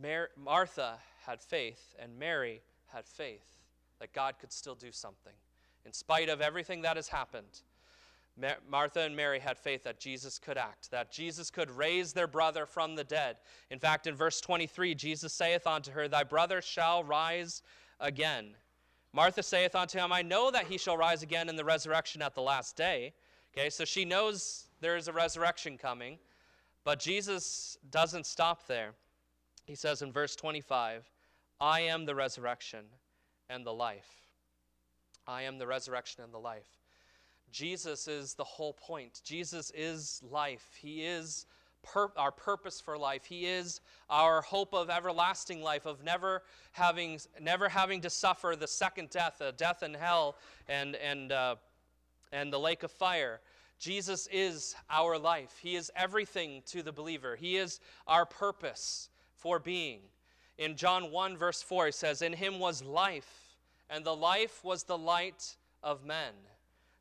Mar- 0.00 0.30
Martha 0.36 0.98
had 1.26 1.40
faith, 1.40 1.94
and 1.98 2.18
Mary 2.18 2.60
had 2.88 3.06
faith 3.06 3.58
that 3.98 4.12
God 4.12 4.34
could 4.38 4.52
still 4.52 4.74
do 4.74 4.92
something. 4.92 5.32
In 5.84 5.92
spite 5.92 6.28
of 6.28 6.40
everything 6.40 6.82
that 6.82 6.96
has 6.96 7.08
happened, 7.08 7.62
Mar- 8.40 8.58
Martha 8.68 9.00
and 9.00 9.14
Mary 9.14 9.38
had 9.38 9.58
faith 9.58 9.84
that 9.84 10.00
Jesus 10.00 10.38
could 10.38 10.56
act, 10.56 10.90
that 10.90 11.12
Jesus 11.12 11.50
could 11.50 11.70
raise 11.70 12.12
their 12.12 12.26
brother 12.26 12.66
from 12.66 12.94
the 12.94 13.04
dead. 13.04 13.36
In 13.70 13.78
fact, 13.78 14.06
in 14.06 14.14
verse 14.14 14.40
23, 14.40 14.94
Jesus 14.94 15.32
saith 15.32 15.66
unto 15.66 15.90
her, 15.90 16.08
Thy 16.08 16.24
brother 16.24 16.62
shall 16.62 17.04
rise 17.04 17.62
again. 18.00 18.54
Martha 19.12 19.42
saith 19.42 19.74
unto 19.74 19.98
him, 19.98 20.12
I 20.12 20.22
know 20.22 20.50
that 20.50 20.66
he 20.66 20.78
shall 20.78 20.96
rise 20.96 21.22
again 21.22 21.48
in 21.48 21.56
the 21.56 21.64
resurrection 21.64 22.22
at 22.22 22.34
the 22.34 22.42
last 22.42 22.76
day. 22.76 23.12
Okay, 23.52 23.68
so 23.68 23.84
she 23.84 24.04
knows 24.04 24.68
there 24.80 24.96
is 24.96 25.08
a 25.08 25.12
resurrection 25.12 25.76
coming, 25.76 26.18
but 26.84 27.00
Jesus 27.00 27.76
doesn't 27.90 28.26
stop 28.26 28.66
there. 28.66 28.92
He 29.66 29.74
says 29.74 30.02
in 30.02 30.12
verse 30.12 30.36
25, 30.36 31.10
I 31.60 31.80
am 31.80 32.06
the 32.06 32.14
resurrection 32.14 32.84
and 33.48 33.66
the 33.66 33.72
life. 33.72 34.22
I 35.26 35.42
am 35.42 35.58
the 35.58 35.66
resurrection 35.66 36.22
and 36.22 36.32
the 36.32 36.38
life. 36.38 36.79
Jesus 37.52 38.08
is 38.08 38.34
the 38.34 38.44
whole 38.44 38.72
point. 38.72 39.20
Jesus 39.24 39.72
is 39.74 40.22
life. 40.30 40.66
He 40.80 41.04
is 41.04 41.46
pur- 41.82 42.12
our 42.16 42.32
purpose 42.32 42.80
for 42.80 42.96
life. 42.96 43.24
He 43.24 43.46
is 43.46 43.80
our 44.08 44.42
hope 44.42 44.74
of 44.74 44.90
everlasting 44.90 45.62
life, 45.62 45.86
of 45.86 46.02
never 46.04 46.42
having, 46.72 47.20
never 47.40 47.68
having 47.68 48.00
to 48.02 48.10
suffer 48.10 48.54
the 48.58 48.68
second 48.68 49.10
death, 49.10 49.40
a 49.40 49.52
death 49.52 49.82
in 49.82 49.94
hell 49.94 50.36
and, 50.68 50.96
and, 50.96 51.32
uh, 51.32 51.56
and 52.32 52.52
the 52.52 52.58
lake 52.58 52.82
of 52.82 52.90
fire. 52.90 53.40
Jesus 53.78 54.28
is 54.30 54.74
our 54.90 55.18
life. 55.18 55.58
He 55.62 55.74
is 55.74 55.90
everything 55.96 56.62
to 56.66 56.82
the 56.82 56.92
believer. 56.92 57.34
He 57.36 57.56
is 57.56 57.80
our 58.06 58.26
purpose 58.26 59.08
for 59.36 59.58
being. 59.58 60.00
In 60.58 60.76
John 60.76 61.10
1, 61.10 61.38
verse 61.38 61.62
4, 61.62 61.86
he 61.86 61.92
says, 61.92 62.20
In 62.20 62.34
him 62.34 62.58
was 62.58 62.84
life, 62.84 63.56
and 63.88 64.04
the 64.04 64.14
life 64.14 64.62
was 64.62 64.84
the 64.84 64.98
light 64.98 65.56
of 65.82 66.04
men. 66.04 66.34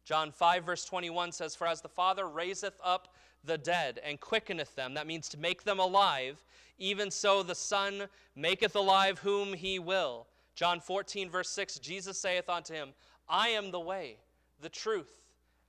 John 0.06 0.32
5, 0.32 0.66
verse 0.66 0.86
21 0.86 1.32
says, 1.32 1.56
For 1.56 1.68
as 1.68 1.82
the 1.82 1.90
Father 1.90 2.28
raiseth 2.28 2.80
up 2.84 3.14
the 3.44 3.58
dead 3.58 4.00
and 4.04 4.20
quickeneth 4.20 4.76
them, 4.76 4.94
that 4.96 5.08
means 5.08 5.30
to 5.30 5.38
make 5.38 5.64
them 5.64 5.80
alive, 5.80 6.44
even 6.78 7.12
so 7.12 7.44
the 7.44 7.56
Son 7.56 8.04
maketh 8.36 8.76
alive 8.76 9.20
whom 9.20 9.54
he 9.54 9.80
will. 9.80 10.28
John 10.56 10.80
14, 10.80 11.30
verse 11.30 11.50
6, 11.50 11.80
Jesus 11.80 12.20
saith 12.20 12.50
unto 12.50 12.74
him, 12.74 12.90
I 13.28 13.50
am 13.50 13.72
the 13.72 13.80
way, 13.80 14.18
the 14.62 14.70
truth, 14.70 15.12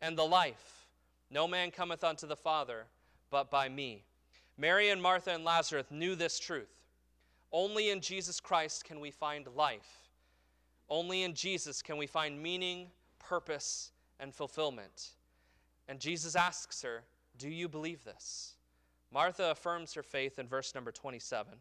and 0.00 0.16
the 0.16 0.24
life. 0.24 0.86
No 1.30 1.46
man 1.46 1.70
cometh 1.70 2.02
unto 2.02 2.26
the 2.26 2.36
Father 2.36 2.86
but 3.30 3.50
by 3.50 3.68
me. 3.68 4.02
Mary 4.58 4.90
and 4.90 5.00
Martha 5.00 5.30
and 5.30 5.44
Lazarus 5.44 5.86
knew 5.90 6.14
this 6.14 6.38
truth. 6.38 6.68
Only 7.52 7.90
in 7.90 8.00
Jesus 8.00 8.40
Christ 8.40 8.84
can 8.84 9.00
we 9.00 9.10
find 9.10 9.46
life. 9.56 10.08
Only 10.88 11.22
in 11.22 11.34
Jesus 11.34 11.82
can 11.82 11.96
we 11.96 12.06
find 12.06 12.42
meaning, 12.42 12.88
purpose, 13.18 13.92
and 14.20 14.34
fulfillment. 14.34 15.10
And 15.88 15.98
Jesus 15.98 16.36
asks 16.36 16.82
her, 16.82 17.02
Do 17.36 17.48
you 17.48 17.68
believe 17.68 18.04
this? 18.04 18.54
Martha 19.12 19.50
affirms 19.50 19.94
her 19.94 20.02
faith 20.02 20.38
in 20.38 20.46
verse 20.46 20.74
number 20.74 20.92
27. 20.92 21.54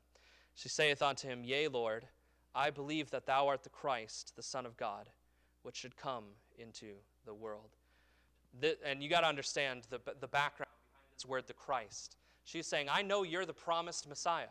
She 0.53 0.69
saith 0.69 1.01
unto 1.01 1.27
him, 1.27 1.43
Yea, 1.43 1.67
Lord, 1.67 2.05
I 2.53 2.69
believe 2.69 3.09
that 3.11 3.25
thou 3.25 3.47
art 3.47 3.63
the 3.63 3.69
Christ, 3.69 4.33
the 4.35 4.43
Son 4.43 4.65
of 4.65 4.77
God, 4.77 5.09
which 5.63 5.77
should 5.77 5.95
come 5.97 6.25
into 6.57 6.93
the 7.25 7.33
world. 7.33 7.75
The, 8.59 8.77
and 8.85 9.01
you 9.01 9.09
got 9.09 9.21
to 9.21 9.27
understand 9.27 9.83
the, 9.89 9.99
the 10.19 10.27
background 10.27 10.71
behind 10.91 11.13
this 11.15 11.25
word, 11.25 11.47
the 11.47 11.53
Christ. 11.53 12.17
She's 12.43 12.67
saying, 12.67 12.87
I 12.91 13.01
know 13.01 13.23
you're 13.23 13.45
the 13.45 13.53
promised 13.53 14.07
Messiah. 14.07 14.47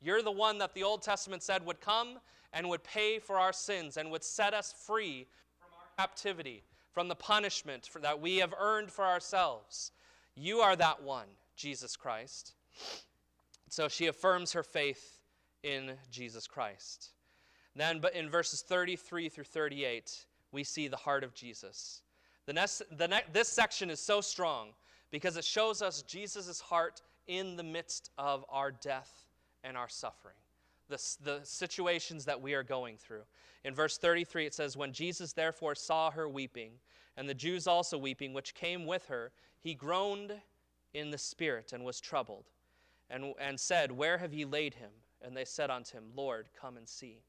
You're 0.00 0.22
the 0.22 0.32
one 0.32 0.58
that 0.58 0.74
the 0.74 0.82
Old 0.82 1.02
Testament 1.02 1.42
said 1.42 1.64
would 1.64 1.80
come 1.80 2.18
and 2.52 2.68
would 2.68 2.82
pay 2.82 3.18
for 3.18 3.38
our 3.38 3.52
sins 3.52 3.96
and 3.96 4.10
would 4.10 4.24
set 4.24 4.52
us 4.52 4.74
free 4.86 5.26
from 5.60 5.70
our 5.78 6.06
captivity, 6.06 6.64
from 6.92 7.08
the 7.08 7.14
punishment 7.14 7.88
that 8.00 8.20
we 8.20 8.38
have 8.38 8.54
earned 8.58 8.90
for 8.90 9.04
ourselves. 9.04 9.92
You 10.34 10.60
are 10.60 10.76
that 10.76 11.02
one, 11.02 11.26
Jesus 11.56 11.96
Christ. 11.96 12.54
So 13.68 13.88
she 13.88 14.06
affirms 14.06 14.52
her 14.52 14.62
faith 14.62 15.20
in 15.62 15.92
Jesus 16.10 16.46
Christ. 16.46 17.10
Then, 17.74 18.00
but 18.00 18.14
in 18.14 18.28
verses 18.28 18.62
33 18.62 19.28
through 19.28 19.44
38, 19.44 20.26
we 20.52 20.64
see 20.64 20.88
the 20.88 20.96
heart 20.96 21.24
of 21.24 21.34
Jesus. 21.34 22.02
The 22.46 22.52
next, 22.52 22.82
the 22.90 23.08
ne- 23.08 23.24
this 23.32 23.48
section 23.48 23.88
is 23.88 24.00
so 24.00 24.20
strong 24.20 24.68
because 25.10 25.36
it 25.36 25.44
shows 25.44 25.80
us 25.80 26.02
Jesus' 26.02 26.60
heart 26.60 27.00
in 27.26 27.56
the 27.56 27.62
midst 27.62 28.10
of 28.18 28.44
our 28.50 28.70
death 28.70 29.26
and 29.64 29.76
our 29.76 29.88
suffering, 29.88 30.34
the, 30.92 31.16
the 31.24 31.40
situations 31.44 32.24
that 32.26 32.40
we 32.40 32.54
are 32.54 32.62
going 32.62 32.96
through. 32.96 33.22
In 33.64 33.74
verse 33.74 33.98
33, 33.98 34.46
it 34.46 34.54
says, 34.54 34.76
When 34.76 34.92
Jesus 34.92 35.32
therefore 35.32 35.74
saw 35.74 36.10
her 36.10 36.28
weeping, 36.28 36.72
and 37.16 37.28
the 37.28 37.34
Jews 37.34 37.66
also 37.66 37.98
weeping, 37.98 38.32
which 38.32 38.54
came 38.54 38.86
with 38.86 39.06
her, 39.06 39.32
he 39.60 39.74
groaned 39.74 40.34
in 40.94 41.10
the 41.10 41.18
spirit 41.18 41.72
and 41.72 41.84
was 41.84 42.00
troubled, 42.00 42.50
and, 43.08 43.34
and 43.40 43.58
said, 43.58 43.90
Where 43.90 44.18
have 44.18 44.34
ye 44.34 44.44
laid 44.44 44.74
him? 44.74 44.90
And 45.22 45.36
they 45.36 45.44
said 45.44 45.70
unto 45.70 45.96
him, 45.96 46.04
Lord, 46.14 46.48
come 46.58 46.76
and 46.76 46.88
see. 46.88 47.22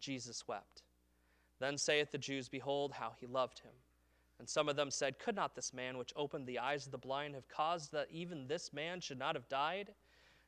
Jesus 0.00 0.48
wept. 0.48 0.82
Then 1.58 1.78
saith 1.78 2.10
the 2.10 2.18
Jews, 2.18 2.48
Behold, 2.48 2.92
how 2.92 3.12
he 3.18 3.26
loved 3.26 3.60
him. 3.60 3.72
And 4.38 4.48
some 4.48 4.68
of 4.68 4.76
them 4.76 4.90
said, 4.90 5.18
Could 5.18 5.36
not 5.36 5.54
this 5.54 5.72
man 5.72 5.96
which 5.96 6.12
opened 6.16 6.46
the 6.46 6.58
eyes 6.58 6.86
of 6.86 6.92
the 6.92 6.98
blind 6.98 7.34
have 7.34 7.48
caused 7.48 7.92
that 7.92 8.08
even 8.10 8.46
this 8.46 8.72
man 8.72 9.00
should 9.00 9.18
not 9.18 9.34
have 9.34 9.48
died? 9.48 9.94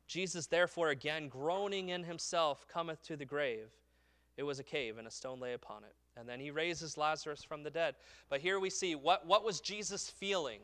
Jesus, 0.09 0.47
therefore, 0.47 0.89
again 0.89 1.29
groaning 1.29 1.91
in 1.91 2.03
himself, 2.03 2.67
cometh 2.67 3.03
to 3.05 3.17
the 3.17 3.27
grave. 3.27 3.69
It 4.37 4.43
was 4.43 4.59
a 4.59 4.65
cave, 4.65 4.99
and 4.99 5.07
a 5.07 5.11
stone 5.11 5.39
lay 5.39 5.53
upon 5.53 5.85
it. 5.85 5.95
And 6.17 6.29
then 6.29 6.41
he 6.41 6.51
raises 6.51 6.97
Lazarus 6.97 7.45
from 7.45 7.63
the 7.63 7.71
dead. 7.71 7.95
But 8.29 8.41
here 8.41 8.59
we 8.59 8.71
see 8.71 8.95
what, 8.95 9.27
what 9.27 9.45
was 9.45 9.61
Jesus 9.61 10.09
feeling 10.09 10.61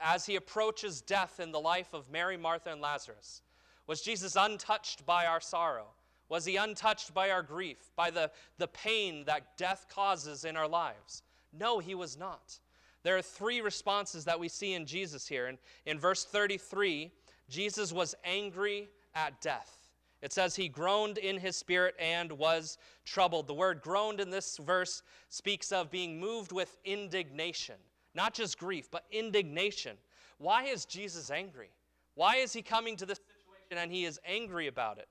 as 0.00 0.24
he 0.24 0.36
approaches 0.36 1.02
death 1.02 1.38
in 1.38 1.52
the 1.52 1.60
life 1.60 1.92
of 1.92 2.10
Mary, 2.10 2.36
Martha, 2.36 2.72
and 2.72 2.80
Lazarus? 2.80 3.42
Was 3.86 4.00
Jesus 4.00 4.36
untouched 4.36 5.04
by 5.04 5.26
our 5.26 5.40
sorrow? 5.40 5.88
Was 6.28 6.46
he 6.46 6.56
untouched 6.56 7.12
by 7.12 7.30
our 7.30 7.42
grief, 7.42 7.90
by 7.94 8.10
the, 8.10 8.30
the 8.56 8.68
pain 8.68 9.24
that 9.26 9.58
death 9.58 9.86
causes 9.92 10.44
in 10.44 10.56
our 10.56 10.68
lives? 10.68 11.22
No, 11.52 11.78
he 11.78 11.94
was 11.94 12.16
not. 12.16 12.58
There 13.02 13.16
are 13.18 13.22
three 13.22 13.60
responses 13.60 14.24
that 14.24 14.40
we 14.40 14.48
see 14.48 14.72
in 14.72 14.86
Jesus 14.86 15.28
here. 15.28 15.46
And 15.46 15.58
in 15.84 15.98
verse 15.98 16.24
33, 16.24 17.10
Jesus 17.52 17.92
was 17.92 18.14
angry 18.24 18.88
at 19.14 19.38
death. 19.42 19.90
It 20.22 20.32
says 20.32 20.56
he 20.56 20.68
groaned 20.68 21.18
in 21.18 21.36
his 21.36 21.54
spirit 21.56 21.94
and 21.98 22.32
was 22.32 22.78
troubled. 23.04 23.46
The 23.46 23.54
word 23.54 23.82
groaned 23.82 24.20
in 24.20 24.30
this 24.30 24.56
verse 24.56 25.02
speaks 25.28 25.70
of 25.70 25.90
being 25.90 26.18
moved 26.18 26.52
with 26.52 26.78
indignation, 26.84 27.74
not 28.14 28.32
just 28.32 28.58
grief, 28.58 28.88
but 28.90 29.04
indignation. 29.10 29.96
Why 30.38 30.64
is 30.64 30.86
Jesus 30.86 31.30
angry? 31.30 31.70
Why 32.14 32.36
is 32.36 32.52
he 32.52 32.62
coming 32.62 32.96
to 32.96 33.06
this 33.06 33.18
situation 33.18 33.82
and 33.82 33.92
he 33.92 34.06
is 34.06 34.18
angry 34.24 34.68
about 34.68 34.98
it? 34.98 35.08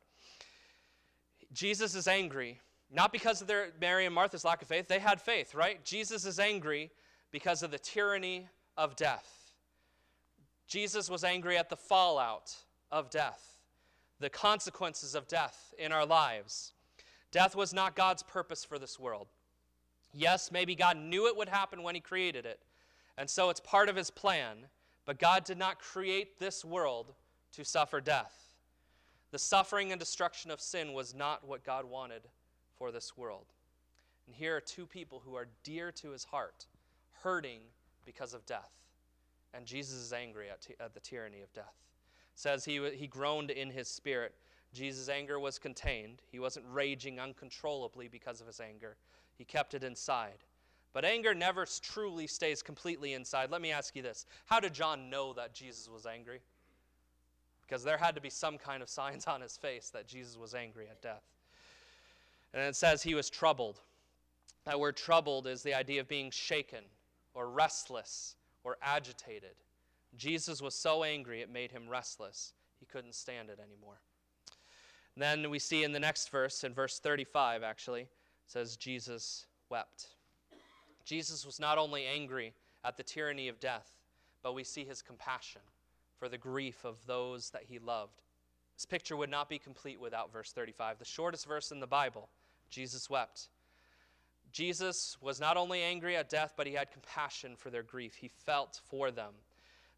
Jesus 1.54 1.94
is 1.94 2.08
angry 2.08 2.60
not 2.92 3.12
because 3.12 3.42
of 3.42 3.48
their 3.48 3.70
Mary 3.80 4.06
and 4.06 4.14
Martha's 4.14 4.44
lack 4.44 4.62
of 4.62 4.68
faith. 4.68 4.88
They 4.88 5.00
had 5.00 5.22
faith, 5.22 5.56
right? 5.56 5.84
Jesus 5.86 6.26
is 6.26 6.40
angry 6.40 6.92
because 7.32 7.64
of 7.64 7.72
the 7.72 7.80
tyranny 7.80 8.50
of 8.76 8.96
death. 8.96 9.41
Jesus 10.72 11.10
was 11.10 11.26
angry 11.26 11.58
at 11.58 11.70
the 11.70 11.76
fallout 11.76 12.56
of 12.94 13.10
death, 13.10 13.58
the 14.22 14.30
consequences 14.30 15.16
of 15.16 15.28
death 15.28 15.74
in 15.78 15.92
our 15.92 16.06
lives. 16.06 16.72
Death 17.30 17.58
was 17.58 17.74
not 17.74 17.94
God's 17.94 18.24
purpose 18.24 18.64
for 18.64 18.80
this 18.80 18.98
world. 18.98 19.28
Yes, 20.14 20.50
maybe 20.50 20.74
God 20.74 20.96
knew 20.96 21.28
it 21.28 21.36
would 21.36 21.50
happen 21.50 21.84
when 21.84 21.94
He 21.94 22.00
created 22.00 22.46
it, 22.46 22.62
and 23.18 23.30
so 23.30 23.50
it's 23.50 23.60
part 23.60 23.90
of 23.90 23.98
His 23.98 24.10
plan, 24.10 24.60
but 25.06 25.20
God 25.20 25.44
did 25.44 25.58
not 25.58 25.78
create 25.78 26.40
this 26.40 26.64
world 26.64 27.12
to 27.52 27.66
suffer 27.66 28.00
death. 28.00 28.54
The 29.32 29.40
suffering 29.40 29.92
and 29.92 30.00
destruction 30.00 30.52
of 30.52 30.62
sin 30.62 30.94
was 30.94 31.14
not 31.14 31.46
what 31.46 31.66
God 31.66 31.84
wanted 31.84 32.22
for 32.78 32.94
this 32.94 33.18
world. 33.18 33.48
And 34.26 34.34
here 34.34 34.56
are 34.56 34.62
two 34.62 34.86
people 34.86 35.22
who 35.26 35.36
are 35.36 35.50
dear 35.66 35.92
to 35.92 36.12
his 36.12 36.24
heart, 36.24 36.68
hurting 37.24 37.60
because 38.06 38.34
of 38.34 38.46
death. 38.46 38.81
And 39.54 39.66
Jesus 39.66 39.96
is 39.96 40.14
angry 40.14 40.50
at, 40.50 40.62
t- 40.62 40.76
at 40.80 40.94
the 40.94 41.00
tyranny 41.00 41.42
of 41.42 41.52
death. 41.54 41.76
It 42.34 42.40
says 42.40 42.64
he, 42.64 42.80
he 42.92 43.08
groaned 43.08 43.52
in 43.52 43.70
his 43.70 43.88
spirit. 43.88 44.34
Jesus' 44.74 45.10
anger 45.10 45.40
was 45.40 45.60
contained. 45.60 46.22
He 46.32 46.40
wasn't 46.40 46.66
raging 46.72 47.20
uncontrollably 47.20 48.08
because 48.08 48.40
of 48.40 48.48
his 48.48 48.60
anger, 48.60 48.96
he 49.38 49.44
kept 49.44 49.74
it 49.74 49.84
inside. 49.84 50.46
But 50.94 51.06
anger 51.06 51.34
never 51.34 51.66
truly 51.82 52.28
stays 52.28 52.62
completely 52.62 53.14
inside. 53.14 53.50
Let 53.50 53.62
me 53.62 53.72
ask 53.72 53.96
you 53.96 54.02
this 54.02 54.26
How 54.46 54.60
did 54.60 54.74
John 54.74 55.10
know 55.10 55.34
that 55.34 55.54
Jesus 55.54 55.90
was 55.90 56.06
angry? 56.06 56.42
Because 57.62 57.84
there 57.84 57.98
had 57.98 58.16
to 58.16 58.22
be 58.22 58.30
some 58.30 58.58
kind 58.58 58.84
of 58.84 58.90
signs 58.90 59.28
on 59.28 59.42
his 59.42 59.56
face 59.56 59.90
that 59.92 60.08
Jesus 60.08 60.38
was 60.38 60.54
angry 60.54 60.88
at 60.90 61.02
death. 61.02 61.24
And 62.54 62.62
it 62.64 62.76
says 62.76 63.02
he 63.02 63.16
was 63.16 63.30
troubled. 63.30 63.80
That 64.66 64.80
word 64.80 64.98
troubled 64.98 65.48
is 65.48 65.64
the 65.64 65.74
idea 65.74 66.02
of 66.02 66.08
being 66.08 66.30
shaken 66.30 66.84
or 67.34 67.50
restless 67.50 68.36
or 68.64 68.78
agitated. 68.82 69.56
Jesus 70.16 70.62
was 70.62 70.76
so 70.76 71.04
angry 71.04 71.42
it 71.42 71.52
made 71.52 71.72
him 71.72 71.90
restless. 71.90 72.54
He 72.80 72.86
couldn't 72.86 73.16
stand 73.16 73.50
it 73.50 73.60
anymore. 73.60 74.02
And 75.16 75.24
then 75.24 75.50
we 75.50 75.60
see 75.60 75.84
in 75.84 75.92
the 75.92 76.00
next 76.00 76.30
verse, 76.30 76.64
in 76.64 76.74
verse 76.74 77.00
35 77.00 77.64
actually, 77.64 78.08
says 78.48 78.78
Jesus 78.78 79.46
wept. 79.70 80.08
Jesus 81.06 81.46
was 81.46 81.60
not 81.60 81.78
only 81.78 82.06
angry 82.06 82.54
at 82.84 82.98
the 82.98 83.04
tyranny 83.04 83.48
of 83.48 83.60
death, 83.60 83.98
but 84.44 84.54
we 84.54 84.64
see 84.64 84.84
his 84.84 85.02
compassion 85.02 85.62
for 86.18 86.30
the 86.30 86.38
grief 86.38 86.84
of 86.86 87.06
those 87.06 87.50
that 87.52 87.64
he 87.68 87.80
loved. 87.80 88.22
This 88.76 88.86
picture 88.86 89.16
would 89.16 89.30
not 89.30 89.50
be 89.50 89.60
complete 89.60 90.00
without 90.00 90.32
verse 90.32 90.52
35, 90.52 91.00
the 91.00 91.06
shortest 91.06 91.48
verse 91.48 91.72
in 91.72 91.80
the 91.80 91.88
Bible. 91.88 92.30
Jesus 92.70 93.10
wept. 93.10 93.50
Jesus 94.52 95.18
was 95.22 95.40
not 95.40 95.58
only 95.58 95.82
angry 95.82 96.16
at 96.16 96.30
death, 96.30 96.54
but 96.58 96.68
he 96.68 96.74
had 96.74 96.92
compassion 96.92 97.56
for 97.56 97.70
their 97.70 97.84
grief. 97.84 98.16
He 98.16 98.28
felt 98.28 98.82
for 98.90 99.12
them. 99.12 99.34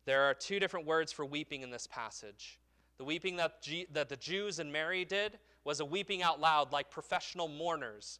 There 0.05 0.23
are 0.23 0.33
two 0.33 0.59
different 0.59 0.85
words 0.85 1.11
for 1.11 1.25
weeping 1.25 1.61
in 1.61 1.71
this 1.71 1.87
passage. 1.87 2.59
The 2.97 3.03
weeping 3.03 3.37
that, 3.37 3.61
G- 3.61 3.87
that 3.93 4.09
the 4.09 4.17
Jews 4.17 4.59
and 4.59 4.71
Mary 4.71 5.05
did 5.05 5.39
was 5.63 5.79
a 5.79 5.85
weeping 5.85 6.21
out 6.21 6.39
loud, 6.39 6.71
like 6.71 6.89
professional 6.89 7.47
mourners. 7.47 8.19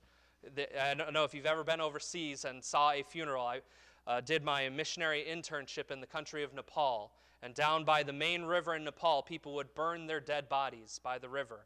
I 0.80 0.94
don't 0.94 1.14
know 1.14 1.24
if 1.24 1.34
you've 1.34 1.46
ever 1.46 1.64
been 1.64 1.82
overseas 1.82 2.46
and 2.46 2.64
saw 2.64 2.92
a 2.92 3.04
funeral. 3.04 3.46
I 3.46 3.62
uh, 4.08 4.22
did 4.22 4.44
my 4.44 4.70
missionary 4.70 5.26
internship 5.30 5.92
in 5.92 6.02
the 6.02 6.08
country 6.08 6.44
of 6.44 6.54
Nepal. 6.54 7.12
And 7.42 7.54
down 7.54 7.84
by 7.84 8.04
the 8.04 8.14
main 8.14 8.44
river 8.44 8.76
in 8.76 8.84
Nepal, 8.84 9.22
people 9.22 9.54
would 9.56 9.74
burn 9.76 10.08
their 10.08 10.20
dead 10.20 10.50
bodies 10.50 11.00
by 11.04 11.18
the 11.18 11.30
river 11.30 11.66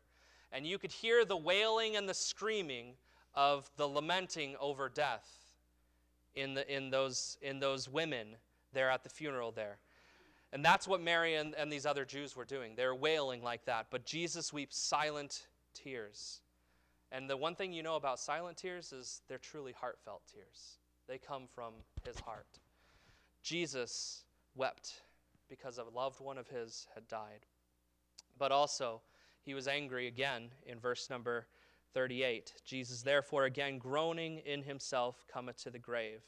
and 0.52 0.66
you 0.66 0.78
could 0.78 0.92
hear 0.92 1.26
the 1.26 1.38
wailing 1.38 1.96
and 1.96 2.08
the 2.08 2.14
screaming 2.14 2.94
of 3.38 3.70
the 3.78 3.88
lamenting 3.88 4.56
over 4.60 4.90
death 4.90 5.30
in, 6.36 6.56
the, 6.56 6.76
in, 6.76 6.90
those, 6.90 7.38
in 7.42 7.60
those 7.60 7.88
women 7.88 8.36
there 8.74 8.90
at 8.90 9.04
the 9.04 9.10
funeral 9.10 9.52
there. 9.52 9.78
And 10.52 10.66
that's 10.66 10.88
what 10.88 11.02
Mary 11.02 11.36
and, 11.36 11.54
and 11.56 11.72
these 11.72 11.86
other 11.86 12.04
Jews 12.04 12.36
were 12.36 12.46
doing. 12.46 12.74
They're 12.76 12.96
wailing 12.96 13.44
like 13.44 13.64
that. 13.66 13.88
But 13.92 14.06
Jesus 14.06 14.52
weeps 14.52 14.78
silent 14.80 15.46
tears. 15.76 16.42
And 17.12 17.30
the 17.30 17.38
one 17.38 17.54
thing 17.54 17.72
you 17.72 17.84
know 17.84 17.96
about 17.96 18.20
silent 18.20 18.58
tears 18.58 18.92
is 18.92 19.22
they're 19.28 19.38
truly 19.38 19.74
heartfelt 19.80 20.24
tears. 20.34 20.80
They 21.08 21.20
come 21.20 21.44
from 21.54 21.74
his 22.06 22.20
heart. 22.20 22.48
Jesus 23.44 24.24
wept 24.56 25.04
because 25.48 25.78
a 25.78 25.84
loved 25.96 26.20
one 26.22 26.40
of 26.40 26.48
his 26.48 26.88
had 26.96 27.08
died. 27.08 27.46
But 28.40 28.52
also, 28.52 29.02
he 29.44 29.54
was 29.54 29.68
angry 29.68 30.08
again 30.08 30.50
in 30.66 30.80
verse 30.80 31.10
number 31.10 31.46
38. 31.94 32.54
Jesus, 32.66 33.02
therefore, 33.02 33.46
again 33.46 33.78
groaning 33.78 34.40
in 34.40 34.64
himself, 34.64 35.26
cometh 35.32 35.62
to 35.64 35.70
the 35.70 35.80
grave. 35.80 36.22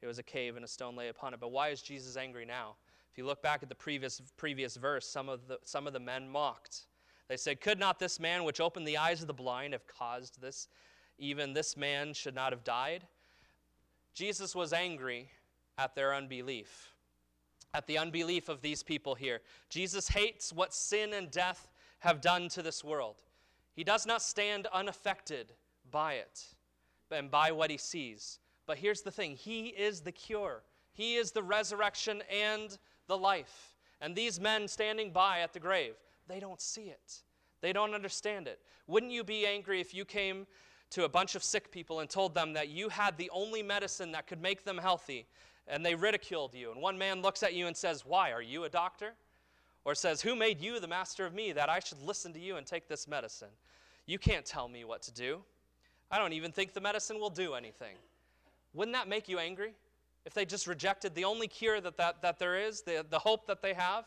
It 0.00 0.06
was 0.06 0.18
a 0.18 0.22
cave 0.22 0.56
and 0.56 0.64
a 0.64 0.68
stone 0.68 0.96
lay 0.96 1.08
upon 1.08 1.34
it. 1.34 1.40
But 1.40 1.50
why 1.50 1.68
is 1.68 1.82
Jesus 1.82 2.16
angry 2.16 2.44
now? 2.44 2.76
If 3.10 3.18
you 3.18 3.26
look 3.26 3.42
back 3.42 3.62
at 3.62 3.68
the 3.68 3.74
previous, 3.74 4.20
previous 4.36 4.76
verse, 4.76 5.06
some 5.08 5.28
of, 5.28 5.48
the, 5.48 5.58
some 5.64 5.86
of 5.86 5.92
the 5.92 6.00
men 6.00 6.28
mocked. 6.28 6.86
They 7.28 7.36
said, 7.36 7.60
Could 7.60 7.78
not 7.78 7.98
this 7.98 8.20
man 8.20 8.44
which 8.44 8.60
opened 8.60 8.86
the 8.86 8.96
eyes 8.96 9.20
of 9.20 9.26
the 9.26 9.34
blind 9.34 9.72
have 9.72 9.86
caused 9.86 10.40
this? 10.40 10.68
Even 11.18 11.52
this 11.52 11.76
man 11.76 12.14
should 12.14 12.34
not 12.34 12.52
have 12.52 12.64
died. 12.64 13.06
Jesus 14.14 14.54
was 14.54 14.72
angry 14.72 15.30
at 15.76 15.94
their 15.94 16.14
unbelief, 16.14 16.92
at 17.74 17.86
the 17.86 17.98
unbelief 17.98 18.48
of 18.48 18.62
these 18.62 18.82
people 18.82 19.14
here. 19.14 19.40
Jesus 19.68 20.08
hates 20.08 20.52
what 20.52 20.72
sin 20.72 21.12
and 21.12 21.30
death 21.30 21.68
have 22.00 22.20
done 22.20 22.48
to 22.50 22.62
this 22.62 22.82
world. 22.82 23.22
He 23.78 23.84
does 23.84 24.06
not 24.06 24.22
stand 24.22 24.66
unaffected 24.72 25.52
by 25.92 26.14
it 26.14 26.46
and 27.12 27.30
by 27.30 27.52
what 27.52 27.70
he 27.70 27.76
sees. 27.76 28.40
But 28.66 28.76
here's 28.76 29.02
the 29.02 29.12
thing 29.12 29.36
He 29.36 29.68
is 29.68 30.00
the 30.00 30.10
cure, 30.10 30.64
He 30.94 31.14
is 31.14 31.30
the 31.30 31.44
resurrection 31.44 32.24
and 32.28 32.76
the 33.06 33.16
life. 33.16 33.76
And 34.00 34.16
these 34.16 34.40
men 34.40 34.66
standing 34.66 35.12
by 35.12 35.42
at 35.42 35.52
the 35.52 35.60
grave, 35.60 35.94
they 36.26 36.40
don't 36.40 36.60
see 36.60 36.90
it. 36.90 37.22
They 37.60 37.72
don't 37.72 37.94
understand 37.94 38.48
it. 38.48 38.58
Wouldn't 38.88 39.12
you 39.12 39.22
be 39.22 39.46
angry 39.46 39.80
if 39.80 39.94
you 39.94 40.04
came 40.04 40.48
to 40.90 41.04
a 41.04 41.08
bunch 41.08 41.36
of 41.36 41.44
sick 41.44 41.70
people 41.70 42.00
and 42.00 42.10
told 42.10 42.34
them 42.34 42.54
that 42.54 42.70
you 42.70 42.88
had 42.88 43.16
the 43.16 43.30
only 43.30 43.62
medicine 43.62 44.10
that 44.10 44.26
could 44.26 44.42
make 44.42 44.64
them 44.64 44.78
healthy 44.78 45.28
and 45.68 45.86
they 45.86 45.94
ridiculed 45.94 46.52
you? 46.52 46.72
And 46.72 46.82
one 46.82 46.98
man 46.98 47.22
looks 47.22 47.44
at 47.44 47.54
you 47.54 47.68
and 47.68 47.76
says, 47.76 48.04
Why? 48.04 48.32
Are 48.32 48.42
you 48.42 48.64
a 48.64 48.68
doctor? 48.68 49.14
Or 49.84 49.94
says, 49.94 50.22
Who 50.22 50.36
made 50.36 50.60
you 50.60 50.80
the 50.80 50.88
master 50.88 51.24
of 51.24 51.34
me 51.34 51.52
that 51.52 51.68
I 51.68 51.78
should 51.78 52.02
listen 52.02 52.32
to 52.34 52.40
you 52.40 52.56
and 52.56 52.66
take 52.66 52.88
this 52.88 53.08
medicine? 53.08 53.48
You 54.06 54.18
can't 54.18 54.44
tell 54.44 54.68
me 54.68 54.84
what 54.84 55.02
to 55.02 55.12
do. 55.12 55.40
I 56.10 56.18
don't 56.18 56.32
even 56.32 56.52
think 56.52 56.72
the 56.72 56.80
medicine 56.80 57.18
will 57.18 57.30
do 57.30 57.54
anything. 57.54 57.96
Wouldn't 58.74 58.96
that 58.96 59.08
make 59.08 59.28
you 59.28 59.38
angry? 59.38 59.72
If 60.24 60.34
they 60.34 60.44
just 60.44 60.66
rejected 60.66 61.14
the 61.14 61.24
only 61.24 61.48
cure 61.48 61.80
that, 61.80 61.96
that, 61.96 62.22
that 62.22 62.38
there 62.38 62.58
is, 62.58 62.82
the, 62.82 63.04
the 63.08 63.18
hope 63.18 63.46
that 63.46 63.62
they 63.62 63.74
have? 63.74 64.04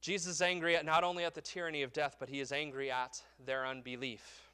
Jesus 0.00 0.34
is 0.34 0.42
angry 0.42 0.76
at 0.76 0.84
not 0.84 1.04
only 1.04 1.24
at 1.24 1.34
the 1.34 1.40
tyranny 1.40 1.82
of 1.82 1.92
death, 1.92 2.16
but 2.18 2.28
he 2.28 2.40
is 2.40 2.50
angry 2.50 2.90
at 2.90 3.22
their 3.44 3.64
unbelief. 3.64 4.48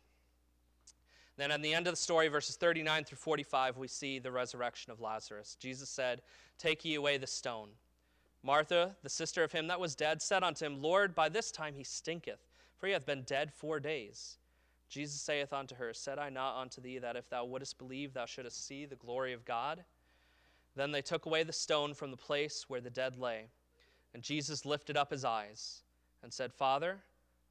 Then 1.39 1.51
at 1.51 1.63
the 1.63 1.73
end 1.73 1.87
of 1.87 1.93
the 1.93 1.97
story, 1.97 2.29
verses 2.29 2.57
39 2.57 3.05
through 3.05 3.17
45, 3.17 3.79
we 3.79 3.89
see 3.89 4.19
the 4.19 4.31
resurrection 4.31 4.93
of 4.93 5.01
Lazarus. 5.01 5.57
Jesus 5.59 5.89
said, 5.89 6.21
Take 6.59 6.85
ye 6.85 6.97
away 6.97 7.17
the 7.17 7.27
stone. 7.27 7.69
Martha, 8.43 8.97
the 9.03 9.09
sister 9.09 9.43
of 9.43 9.53
him 9.53 9.67
that 9.67 9.81
was 9.81 9.95
dead, 9.95 10.23
said 10.23 10.43
unto 10.43 10.65
him, 10.65 10.81
Lord, 10.81 11.15
by 11.15 11.29
this 11.29 11.51
time 11.51 11.75
he 11.75 11.85
stinketh, 11.85 12.47
for 12.77 12.87
he 12.87 12.93
hath 12.93 13.07
been 13.07 13.23
dead 13.23 13.53
four 13.53 13.81
days. 13.81 14.39
Jesus 14.89 15.21
saith 15.21 15.53
unto 15.53 15.75
her, 15.75 15.93
Said 15.93 16.19
I 16.19 16.31
not 16.31 16.61
unto 16.61 16.81
thee 16.81 16.99
that 16.99 17.17
if 17.17 17.29
thou 17.29 17.45
wouldest 17.45 17.79
believe, 17.79 18.15
thou 18.15 18.27
shouldest 18.27 18.67
see 18.67 18.87
the 18.87 18.97
glory 18.97 19.33
of 19.33 19.45
God? 19.45 19.85
Then 20.77 20.93
they 20.93 21.03
took 21.03 21.27
away 21.27 21.43
the 21.43 21.53
stone 21.53 21.93
from 21.93 22.11
the 22.11 22.17
place 22.17 22.67
where 22.69 22.81
the 22.81 22.91
dead 22.91 23.19
lay. 23.19 23.49
And 24.15 24.23
Jesus 24.23 24.65
lifted 24.65 24.97
up 24.97 25.11
his 25.11 25.25
eyes 25.25 25.83
and 26.23 26.33
said, 26.33 26.53
Father, 26.53 26.99